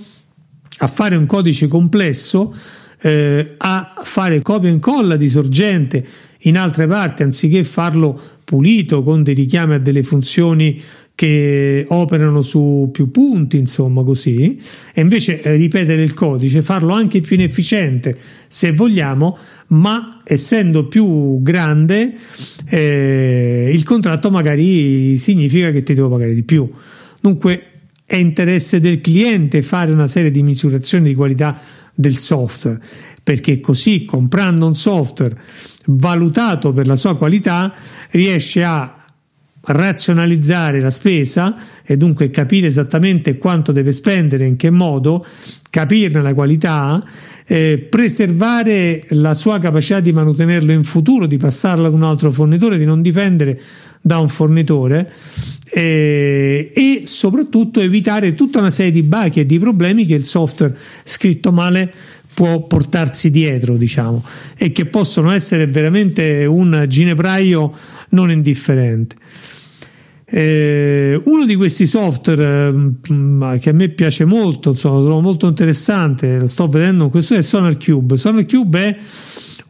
a 0.78 0.88
fare 0.88 1.16
un 1.16 1.26
codice 1.26 1.68
complesso, 1.68 2.54
eh, 3.02 3.56
a 3.58 3.94
fare 4.04 4.42
copia 4.42 4.70
e 4.70 4.74
incolla 4.74 5.16
di 5.16 5.30
sorgente 5.30 6.06
in 6.40 6.58
altre 6.58 6.88
parti 6.88 7.24
anziché 7.24 7.64
farlo 7.64 8.20
pulito 8.44 9.04
con 9.04 9.24
dei 9.24 9.34
richiami 9.34 9.76
a 9.76 9.80
delle 9.80 10.04
funzioni 10.04 10.82
che 11.16 11.86
operano 11.88 12.42
su 12.42 12.90
più 12.92 13.10
punti, 13.10 13.58
insomma 13.58 14.04
così, 14.04 14.62
e 14.94 15.02
invece 15.02 15.42
eh, 15.42 15.56
ripetere 15.56 16.04
il 16.04 16.14
codice, 16.14 16.62
farlo 16.62 16.94
anche 16.94 17.22
più 17.22 17.38
inefficiente 17.38 18.18
se 18.48 18.74
vogliamo, 18.74 19.38
ma 19.68 20.20
essendo 20.26 20.88
più 20.88 21.42
grande 21.42 22.14
eh, 22.68 23.72
il 23.74 23.84
contratto 23.84 24.30
magari 24.30 25.18
significa 25.18 25.72
che 25.72 25.84
ti 25.84 25.94
devo 25.94 26.10
pagare 26.10 26.34
di 26.34 26.44
più. 26.44 26.70
Dunque 27.22 27.64
è 28.06 28.18
interesse 28.18 28.82
del 28.82 29.00
cliente 29.00 29.62
fare 29.62 29.94
una 29.94 30.08
serie 30.08 30.32
di 30.32 30.44
misurazioni 30.44 31.08
di 31.08 31.16
qualità 31.16 31.58
del 31.94 32.18
software, 32.18 32.82
perché 33.24 33.62
così 33.62 34.04
comprando 34.04 34.68
un 34.68 34.76
software 34.76 35.40
valutato 35.86 36.74
per 36.74 36.88
la 36.88 36.98
sua 36.98 37.16
qualità 37.16 37.74
riesce 38.12 38.64
a 38.64 39.05
razionalizzare 39.68 40.80
la 40.80 40.90
spesa 40.90 41.56
e 41.84 41.98
dunque 41.98 42.30
capire 42.30 42.68
esattamente 42.68 43.38
quanto 43.38 43.72
deve 43.72 43.92
spendere, 43.92 44.46
in 44.46 44.56
che 44.56 44.70
modo, 44.70 45.26
capirne 45.70 46.22
la 46.22 46.34
qualità, 46.34 47.04
eh, 47.48 47.78
preservare 47.78 49.04
la 49.10 49.34
sua 49.34 49.60
capacità 49.60 50.00
di 50.00 50.12
mantenerlo 50.12 50.72
in 50.72 50.84
futuro, 50.84 51.26
di 51.26 51.38
passarlo 51.38 51.88
ad 51.88 51.94
un 51.94 52.04
altro 52.04 52.32
fornitore, 52.32 52.78
di 52.78 52.86
non 52.86 53.02
dipendere 53.02 53.60
da 54.02 54.20
un 54.20 54.30
fornitore 54.30 55.12
eh, 55.72 56.72
e 56.74 57.02
soprattutto 57.06 57.82
evitare 57.82 58.34
tutta 58.34 58.60
una 58.60 58.70
serie 58.70 58.92
di 58.92 59.02
bachi 59.02 59.42
e 59.42 59.46
di 59.46 59.60
problemi 59.60 60.06
che 60.06 60.14
il 60.14 60.24
software 60.24 60.78
scritto 61.04 61.52
male 61.52 61.92
può 62.36 62.68
portarsi 62.68 63.32
dietro, 63.32 63.78
diciamo, 63.78 64.24
e 64.58 64.72
che 64.74 64.86
possono 64.86 65.32
essere 65.32 65.66
veramente 65.66 66.46
un 66.46 66.86
ginepraio 66.88 67.74
non 68.10 68.30
indifferente. 68.30 69.16
Eh, 70.28 71.22
uno 71.24 71.46
di 71.46 71.56
questi 71.56 71.86
software 71.86 72.74
eh, 72.74 73.60
che 73.60 73.70
a 73.70 73.74
me 73.74 73.90
piace 73.90 74.26
molto, 74.26 74.72
insomma, 74.72 74.98
lo 74.98 75.06
trovo 75.06 75.22
molto 75.22 75.48
interessante, 75.48 76.38
lo 76.40 76.48
sto 76.48 76.68
vedendo, 76.68 77.10
questo 77.10 77.36
è 77.36 77.42
SonarCube. 77.42 78.18
SonarCube 78.18 78.80
è 78.80 78.98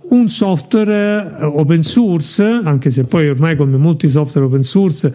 un 0.09 0.29
software 0.29 1.37
eh, 1.39 1.45
open 1.45 1.83
source, 1.83 2.43
anche 2.43 2.89
se 2.89 3.03
poi 3.03 3.29
ormai 3.29 3.55
come 3.55 3.77
molti 3.77 4.07
software 4.07 4.47
open 4.47 4.63
source 4.63 5.13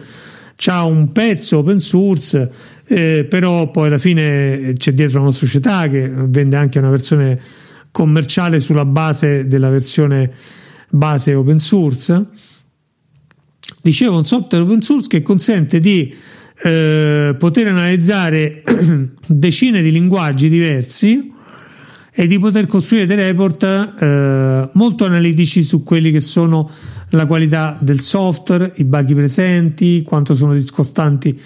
c'ha 0.55 0.83
un 0.83 1.11
pezzo 1.11 1.57
open 1.57 1.79
source, 1.79 2.49
eh, 2.93 3.23
però 3.23 3.71
poi 3.71 3.87
alla 3.87 3.97
fine 3.97 4.73
c'è 4.75 4.91
dietro 4.91 5.21
una 5.21 5.31
società 5.31 5.87
che 5.87 6.11
vende 6.13 6.57
anche 6.57 6.77
una 6.77 6.89
versione 6.89 7.39
commerciale 7.89 8.59
sulla 8.59 8.83
base 8.83 9.47
della 9.47 9.69
versione 9.69 10.29
base 10.89 11.33
open 11.33 11.57
source. 11.57 12.25
Dicevo 13.81 14.17
un 14.17 14.25
software 14.25 14.65
open 14.65 14.81
source 14.81 15.07
che 15.07 15.21
consente 15.21 15.79
di 15.79 16.13
eh, 16.63 17.33
poter 17.39 17.67
analizzare 17.67 18.61
decine 19.25 19.81
di 19.81 19.91
linguaggi 19.91 20.49
diversi 20.49 21.31
e 22.13 22.27
di 22.27 22.39
poter 22.39 22.67
costruire 22.67 23.05
dei 23.05 23.15
report 23.15 23.63
eh, 23.63 24.69
molto 24.73 25.05
analitici 25.05 25.63
su 25.63 25.81
quelli 25.83 26.11
che 26.11 26.19
sono 26.19 26.69
la 27.11 27.25
qualità 27.25 27.77
del 27.79 28.01
software, 28.01 28.73
i 28.75 28.83
bug 28.83 29.13
presenti, 29.13 30.01
quanto 30.01 30.35
sono 30.35 30.53
discostanti 30.53 31.39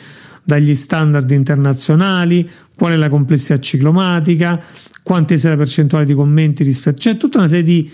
dagli 0.46 0.76
standard 0.76 1.30
internazionali, 1.32 2.48
qual 2.76 2.94
è 2.94 2.96
la 2.96 3.10
complessità 3.10 3.60
ciclomatica, 3.60 4.62
quante 5.04 5.38
sia 5.38 5.50
la 5.50 5.58
percentuale 5.58 6.06
di 6.06 6.14
commenti 6.14 6.64
rispetto, 6.64 6.98
c'è 6.98 7.18
tutta 7.18 7.40
una 7.40 7.48
serie 7.48 7.64
di 7.64 7.92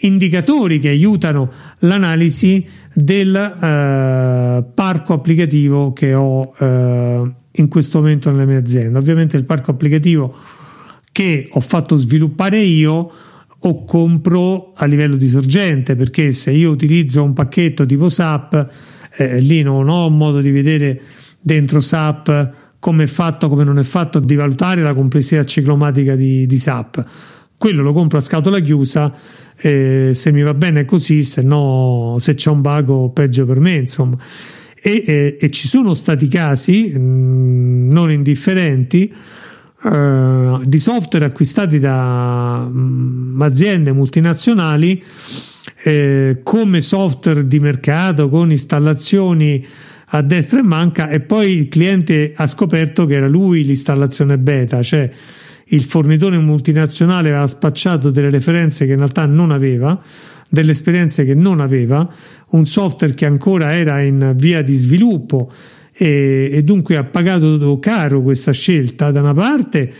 indicatori 0.00 0.78
che 0.78 0.88
aiutano 0.88 1.50
l'analisi 1.80 2.64
del 2.92 3.34
eh, 3.34 4.64
parco 4.74 5.12
applicativo 5.14 5.92
che 5.92 6.14
ho 6.14 6.54
eh, 6.58 7.32
in 7.52 7.68
questo 7.68 7.98
momento 7.98 8.30
nella 8.30 8.44
mia 8.44 8.58
azienda. 8.58 8.98
Ovviamente 8.98 9.36
il 9.36 9.44
parco 9.44 9.70
applicativo 9.70 10.36
che 11.12 11.48
ho 11.50 11.60
fatto 11.60 11.96
sviluppare 11.96 12.58
io 12.58 13.10
o 13.66 13.84
compro 13.84 14.72
a 14.74 14.84
livello 14.84 15.16
di 15.16 15.28
sorgente 15.28 15.96
perché 15.96 16.32
se 16.32 16.50
io 16.50 16.70
utilizzo 16.70 17.22
un 17.22 17.32
pacchetto 17.32 17.86
tipo 17.86 18.08
SAP 18.08 18.72
eh, 19.16 19.40
lì 19.40 19.62
non 19.62 19.88
ho 19.88 20.10
modo 20.10 20.40
di 20.40 20.50
vedere 20.50 21.00
dentro 21.44 21.80
SAP 21.80 22.52
come 22.78 23.04
è 23.04 23.06
fatto, 23.06 23.48
come 23.48 23.64
non 23.64 23.78
è 23.78 23.82
fatto, 23.82 24.18
di 24.18 24.34
valutare 24.34 24.80
la 24.82 24.94
complessità 24.94 25.44
ciclomatica 25.44 26.14
di, 26.16 26.46
di 26.46 26.56
SAP. 26.56 27.04
Quello 27.56 27.82
lo 27.82 27.92
compro 27.92 28.18
a 28.18 28.20
scatola 28.20 28.60
chiusa 28.60 29.14
eh, 29.56 30.10
se 30.12 30.32
mi 30.32 30.42
va 30.42 30.54
bene 30.54 30.84
così, 30.84 31.22
se 31.22 31.42
no, 31.42 32.16
se 32.18 32.34
c'è 32.34 32.50
un 32.50 32.60
vago, 32.60 33.10
peggio 33.10 33.46
per 33.46 33.60
me, 33.60 33.74
insomma. 33.74 34.16
E, 34.74 35.02
e, 35.06 35.36
e 35.38 35.50
ci 35.50 35.66
sono 35.66 35.94
stati 35.94 36.28
casi 36.28 36.92
mh, 36.94 36.98
mm, 36.98 37.90
non 37.90 38.10
indifferenti 38.10 39.12
uh, 39.82 40.60
di 40.62 40.78
software 40.78 41.24
acquistati 41.24 41.78
da 41.78 42.68
mh, 42.70 42.78
mm, 42.78 43.42
aziende 43.42 43.92
multinazionali 43.92 45.02
eh, 45.84 46.40
come 46.42 46.80
software 46.80 47.46
di 47.46 47.60
mercato 47.60 48.28
con 48.28 48.50
installazioni 48.50 49.64
a 50.08 50.22
destra 50.22 50.60
e 50.60 50.62
manca 50.62 51.08
e 51.08 51.20
poi 51.20 51.52
il 51.52 51.68
cliente 51.68 52.32
ha 52.34 52.46
scoperto 52.46 53.06
che 53.06 53.14
era 53.14 53.28
lui 53.28 53.64
l'installazione 53.64 54.38
beta, 54.38 54.82
cioè 54.82 55.10
il 55.68 55.82
fornitore 55.82 56.38
multinazionale 56.38 57.30
aveva 57.30 57.46
spacciato 57.46 58.10
delle 58.10 58.30
referenze 58.30 58.84
che 58.84 58.92
in 58.92 58.98
realtà 58.98 59.26
non 59.26 59.50
aveva, 59.50 60.00
delle 60.50 60.72
esperienze 60.72 61.24
che 61.24 61.34
non 61.34 61.60
aveva, 61.60 62.08
un 62.50 62.66
software 62.66 63.14
che 63.14 63.26
ancora 63.26 63.74
era 63.74 64.00
in 64.02 64.34
via 64.36 64.62
di 64.62 64.74
sviluppo 64.74 65.50
e, 65.92 66.50
e 66.52 66.62
dunque 66.62 66.96
ha 66.96 67.04
pagato 67.04 67.78
caro 67.78 68.22
questa 68.22 68.52
scelta 68.52 69.10
da 69.10 69.20
una 69.20 69.34
parte 69.34 69.92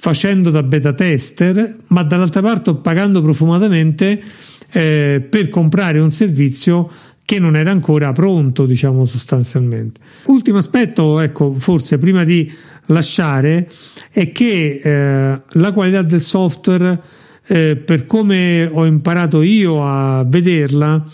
facendo 0.00 0.50
da 0.50 0.62
beta 0.62 0.92
tester, 0.92 1.76
ma 1.88 2.04
dall'altra 2.04 2.40
parte 2.40 2.74
pagando 2.76 3.20
profumatamente 3.20 4.22
eh, 4.70 5.26
per 5.28 5.48
comprare 5.48 5.98
un 5.98 6.12
servizio 6.12 6.88
che 7.28 7.38
non 7.38 7.56
era 7.56 7.70
ancora 7.70 8.10
pronto, 8.12 8.64
diciamo 8.64 9.04
sostanzialmente. 9.04 10.00
Ultimo 10.28 10.56
aspetto, 10.56 11.20
ecco, 11.20 11.52
forse 11.52 11.98
prima 11.98 12.24
di 12.24 12.50
lasciare 12.86 13.68
è 14.10 14.32
che 14.32 14.80
eh, 14.82 15.42
la 15.46 15.72
qualità 15.72 16.00
del 16.00 16.22
software, 16.22 16.98
eh, 17.46 17.76
per 17.76 18.06
come 18.06 18.66
ho 18.72 18.86
imparato 18.86 19.42
io 19.42 19.84
a 19.84 20.24
vederla, 20.26 21.04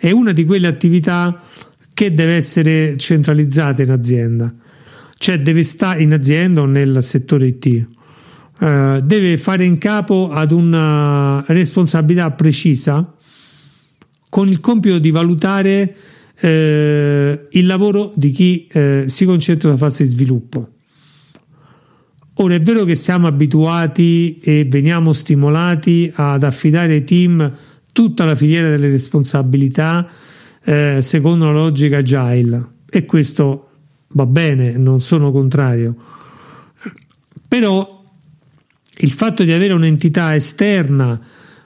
è 0.00 0.10
una 0.10 0.32
di 0.32 0.46
quelle 0.46 0.68
attività 0.68 1.42
che 1.92 2.14
deve 2.14 2.36
essere 2.36 2.96
centralizzata 2.96 3.82
in 3.82 3.90
azienda, 3.90 4.50
cioè 5.18 5.38
deve 5.38 5.64
stare 5.64 6.00
in 6.00 6.14
azienda 6.14 6.62
o 6.62 6.64
nel 6.64 7.04
settore 7.04 7.46
IT. 7.46 7.88
Uh, 8.58 9.00
deve 9.00 9.36
fare 9.36 9.66
in 9.66 9.76
capo 9.76 10.30
ad 10.32 10.50
una 10.50 11.44
responsabilità 11.46 12.30
precisa 12.30 13.17
con 14.28 14.48
il 14.48 14.60
compito 14.60 14.98
di 14.98 15.10
valutare 15.10 15.94
uh, 16.40 16.46
il 16.46 17.66
lavoro 17.66 18.12
di 18.14 18.30
chi 18.30 18.68
uh, 18.72 19.06
si 19.06 19.24
concentra 19.24 19.68
sulla 19.68 19.80
fase 19.80 20.04
di 20.04 20.10
sviluppo. 20.10 20.68
Ora 22.40 22.54
è 22.54 22.60
vero 22.60 22.84
che 22.84 22.94
siamo 22.94 23.26
abituati 23.26 24.38
e 24.38 24.64
veniamo 24.64 25.12
stimolati 25.12 26.10
ad 26.14 26.44
affidare 26.44 26.94
ai 26.94 27.04
team 27.04 27.52
tutta 27.90 28.24
la 28.24 28.36
filiera 28.36 28.68
delle 28.68 28.90
responsabilità 28.90 30.08
eh, 30.62 30.98
secondo 31.02 31.46
la 31.46 31.52
logica 31.52 31.98
agile 31.98 32.74
e 32.88 33.04
questo 33.06 33.70
va 34.10 34.24
bene, 34.26 34.76
non 34.76 35.00
sono 35.00 35.32
contrario. 35.32 35.96
Però 37.48 38.04
il 38.98 39.10
fatto 39.10 39.42
di 39.42 39.50
avere 39.50 39.72
un'entità 39.72 40.34
esterna 40.34 41.20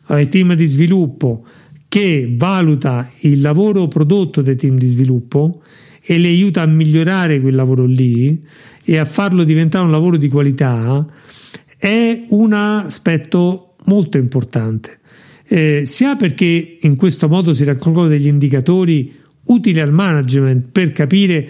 ai 0.06 0.28
team 0.28 0.54
di 0.54 0.66
sviluppo 0.66 1.44
che 1.92 2.32
valuta 2.34 3.06
il 3.18 3.42
lavoro 3.42 3.86
prodotto 3.86 4.40
dai 4.40 4.56
team 4.56 4.78
di 4.78 4.86
sviluppo 4.86 5.60
e 6.00 6.16
le 6.16 6.28
aiuta 6.28 6.62
a 6.62 6.66
migliorare 6.66 7.38
quel 7.38 7.54
lavoro 7.54 7.84
lì 7.84 8.42
e 8.82 8.96
a 8.96 9.04
farlo 9.04 9.44
diventare 9.44 9.84
un 9.84 9.90
lavoro 9.90 10.16
di 10.16 10.30
qualità 10.30 11.06
è 11.76 12.24
un 12.30 12.54
aspetto 12.54 13.74
molto 13.84 14.16
importante. 14.16 15.00
Eh, 15.44 15.82
sia 15.84 16.16
perché 16.16 16.78
in 16.80 16.96
questo 16.96 17.28
modo 17.28 17.52
si 17.52 17.62
raccolgono 17.62 18.08
degli 18.08 18.26
indicatori 18.26 19.14
utili 19.48 19.78
al 19.78 19.92
management 19.92 20.68
per 20.72 20.92
capire 20.92 21.46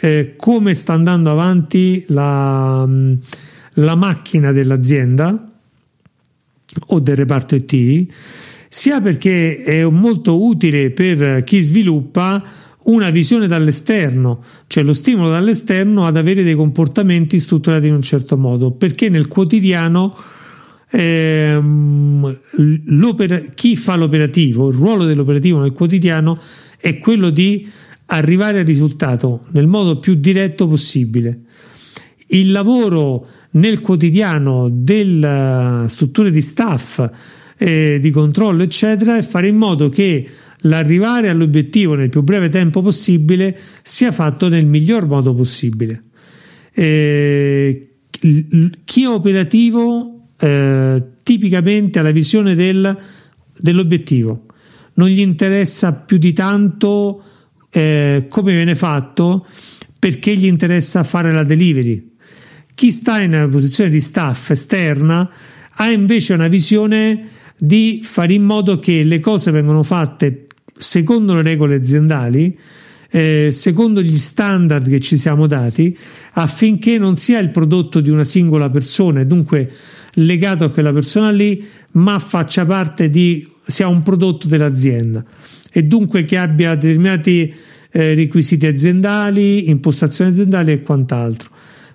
eh, 0.00 0.34
come 0.36 0.74
sta 0.74 0.92
andando 0.92 1.30
avanti 1.30 2.04
la, 2.08 2.86
la 3.72 3.94
macchina 3.94 4.52
dell'azienda 4.52 5.52
o 6.88 7.00
del 7.00 7.16
reparto 7.16 7.54
IT, 7.54 8.12
sia 8.68 9.00
perché 9.00 9.62
è 9.62 9.84
molto 9.84 10.44
utile 10.44 10.90
per 10.90 11.44
chi 11.44 11.60
sviluppa 11.62 12.42
una 12.86 13.10
visione 13.10 13.46
dall'esterno, 13.46 14.44
cioè 14.66 14.84
lo 14.84 14.92
stimolo 14.92 15.30
dall'esterno 15.30 16.06
ad 16.06 16.16
avere 16.16 16.42
dei 16.42 16.54
comportamenti 16.54 17.38
strutturati 17.38 17.86
in 17.86 17.94
un 17.94 18.02
certo 18.02 18.36
modo, 18.36 18.72
perché 18.72 19.08
nel 19.08 19.28
quotidiano 19.28 20.16
ehm, 20.90 22.38
chi 23.54 23.76
fa 23.76 23.96
l'operativo, 23.96 24.68
il 24.68 24.76
ruolo 24.76 25.04
dell'operativo 25.04 25.60
nel 25.60 25.72
quotidiano 25.72 26.38
è 26.78 26.98
quello 26.98 27.30
di 27.30 27.68
arrivare 28.06 28.60
al 28.60 28.66
risultato 28.66 29.46
nel 29.50 29.66
modo 29.66 29.98
più 29.98 30.14
diretto 30.14 30.68
possibile. 30.68 31.40
Il 32.28 32.52
lavoro 32.52 33.26
nel 33.52 33.80
quotidiano 33.80 34.68
delle 34.70 35.86
strutture 35.88 36.30
di 36.30 36.40
staff, 36.40 37.04
eh, 37.58 37.98
di 38.00 38.10
controllo, 38.10 38.62
eccetera, 38.62 39.16
è 39.16 39.22
fare 39.22 39.48
in 39.48 39.56
modo 39.56 39.88
che 39.88 40.28
l'arrivare 40.60 41.28
all'obiettivo 41.28 41.94
nel 41.94 42.08
più 42.08 42.22
breve 42.22 42.48
tempo 42.48 42.82
possibile 42.82 43.58
sia 43.82 44.12
fatto 44.12 44.48
nel 44.48 44.66
miglior 44.66 45.06
modo 45.06 45.34
possibile. 45.34 46.04
Eh, 46.72 47.90
chi 48.84 49.02
è 49.02 49.08
operativo 49.08 50.28
eh, 50.38 51.02
tipicamente 51.22 51.98
ha 51.98 52.02
la 52.02 52.10
visione 52.10 52.54
del, 52.54 52.96
dell'obiettivo, 53.56 54.46
non 54.94 55.08
gli 55.08 55.20
interessa 55.20 55.92
più 55.92 56.18
di 56.18 56.32
tanto 56.32 57.22
eh, 57.70 58.26
come 58.28 58.54
viene 58.54 58.74
fatto 58.74 59.46
perché 59.98 60.34
gli 60.34 60.46
interessa 60.46 61.04
fare 61.04 61.32
la 61.32 61.44
delivery. 61.44 62.14
Chi 62.74 62.90
sta 62.90 63.20
in 63.20 63.32
una 63.32 63.48
posizione 63.48 63.88
di 63.88 64.00
staff 64.00 64.50
esterna 64.50 65.28
ha 65.78 65.90
invece 65.90 66.34
una 66.34 66.48
visione 66.48 67.28
di 67.58 68.00
fare 68.02 68.34
in 68.34 68.44
modo 68.44 68.78
che 68.78 69.02
le 69.02 69.20
cose 69.20 69.50
vengano 69.50 69.82
fatte 69.82 70.46
secondo 70.78 71.34
le 71.34 71.42
regole 71.42 71.76
aziendali, 71.76 72.56
eh, 73.10 73.48
secondo 73.50 74.02
gli 74.02 74.16
standard 74.16 74.88
che 74.88 75.00
ci 75.00 75.16
siamo 75.16 75.46
dati, 75.46 75.96
affinché 76.32 76.98
non 76.98 77.16
sia 77.16 77.38
il 77.38 77.50
prodotto 77.50 78.00
di 78.00 78.10
una 78.10 78.24
singola 78.24 78.68
persona 78.68 79.20
e 79.20 79.26
dunque 79.26 79.72
legato 80.14 80.64
a 80.64 80.70
quella 80.70 80.92
persona 80.92 81.30
lì, 81.30 81.64
ma 81.92 82.18
faccia 82.18 82.64
parte 82.66 83.08
di 83.08 83.46
sia 83.66 83.88
un 83.88 84.02
prodotto 84.02 84.46
dell'azienda 84.46 85.24
e 85.72 85.82
dunque 85.82 86.24
che 86.24 86.36
abbia 86.36 86.74
determinati 86.74 87.52
eh, 87.90 88.14
requisiti 88.14 88.66
aziendali, 88.66 89.68
impostazioni 89.68 90.30
aziendali 90.30 90.72
e 90.72 90.82
quant'altro. 90.82 91.50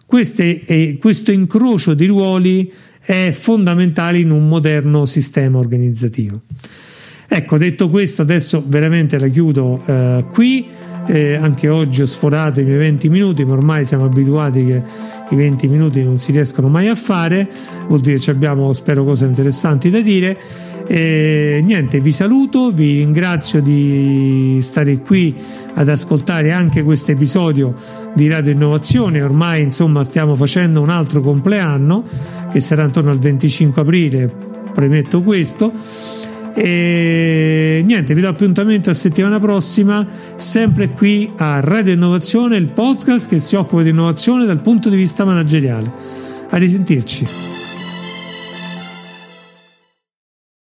Queste, 0.05 0.65
eh, 0.65 0.97
questo 0.99 1.31
incrocio 1.31 1.93
di 1.93 2.05
ruoli 2.05 2.71
è 3.03 3.31
fondamentale 3.31 4.19
in 4.19 4.31
un 4.31 4.47
moderno 4.47 5.05
sistema 5.05 5.57
organizzativo. 5.57 6.41
Ecco, 7.27 7.57
detto 7.57 7.89
questo, 7.89 8.21
adesso 8.21 8.63
veramente 8.65 9.17
la 9.17 9.27
chiudo 9.27 9.81
eh, 9.85 10.25
qui. 10.31 10.67
Eh, 11.07 11.35
anche 11.35 11.67
oggi 11.67 12.01
ho 12.03 12.05
sforato 12.05 12.59
i 12.59 12.63
miei 12.63 12.77
20 12.77 13.09
minuti, 13.09 13.43
ma 13.43 13.53
ormai 13.53 13.85
siamo 13.85 14.05
abituati 14.05 14.65
che 14.65 14.81
i 15.29 15.35
20 15.35 15.67
minuti 15.67 16.03
non 16.03 16.19
si 16.19 16.31
riescono 16.31 16.67
mai 16.67 16.89
a 16.89 16.95
fare. 16.95 17.49
Vuol 17.87 18.01
dire 18.01 18.19
che 18.19 18.31
abbiamo, 18.31 18.71
spero, 18.73 19.03
cose 19.03 19.25
interessanti 19.25 19.89
da 19.89 20.01
dire. 20.01 20.37
E 20.87 21.61
niente, 21.63 21.99
vi 21.99 22.11
saluto, 22.11 22.71
vi 22.71 22.97
ringrazio 22.97 23.61
di 23.61 24.57
stare 24.61 24.99
qui 24.99 25.35
ad 25.73 25.89
ascoltare 25.89 26.51
anche 26.51 26.83
questo 26.83 27.11
episodio 27.11 27.73
di 28.13 28.27
Radio 28.27 28.51
Innovazione. 28.51 29.21
Ormai 29.21 29.61
insomma 29.61 30.03
stiamo 30.03 30.35
facendo 30.35 30.81
un 30.81 30.89
altro 30.89 31.21
compleanno 31.21 32.03
che 32.51 32.59
sarà 32.59 32.83
intorno 32.83 33.11
al 33.11 33.19
25 33.19 33.81
aprile, 33.81 34.33
premetto 34.73 35.21
questo 35.21 35.71
e 36.53 37.81
niente, 37.85 38.13
vi 38.13 38.21
do 38.21 38.27
appuntamento 38.27 38.89
a 38.89 38.93
settimana 38.93 39.39
prossima, 39.39 40.05
sempre 40.35 40.89
qui 40.89 41.31
a 41.37 41.59
Radio 41.61 41.93
Innovazione, 41.93 42.57
il 42.57 42.67
podcast 42.67 43.29
che 43.29 43.39
si 43.39 43.55
occupa 43.55 43.83
di 43.83 43.89
innovazione 43.89 44.45
dal 44.45 44.59
punto 44.59 44.89
di 44.89 44.97
vista 44.97 45.23
manageriale. 45.23 45.91
A 46.49 46.57
risentirci. 46.57 47.60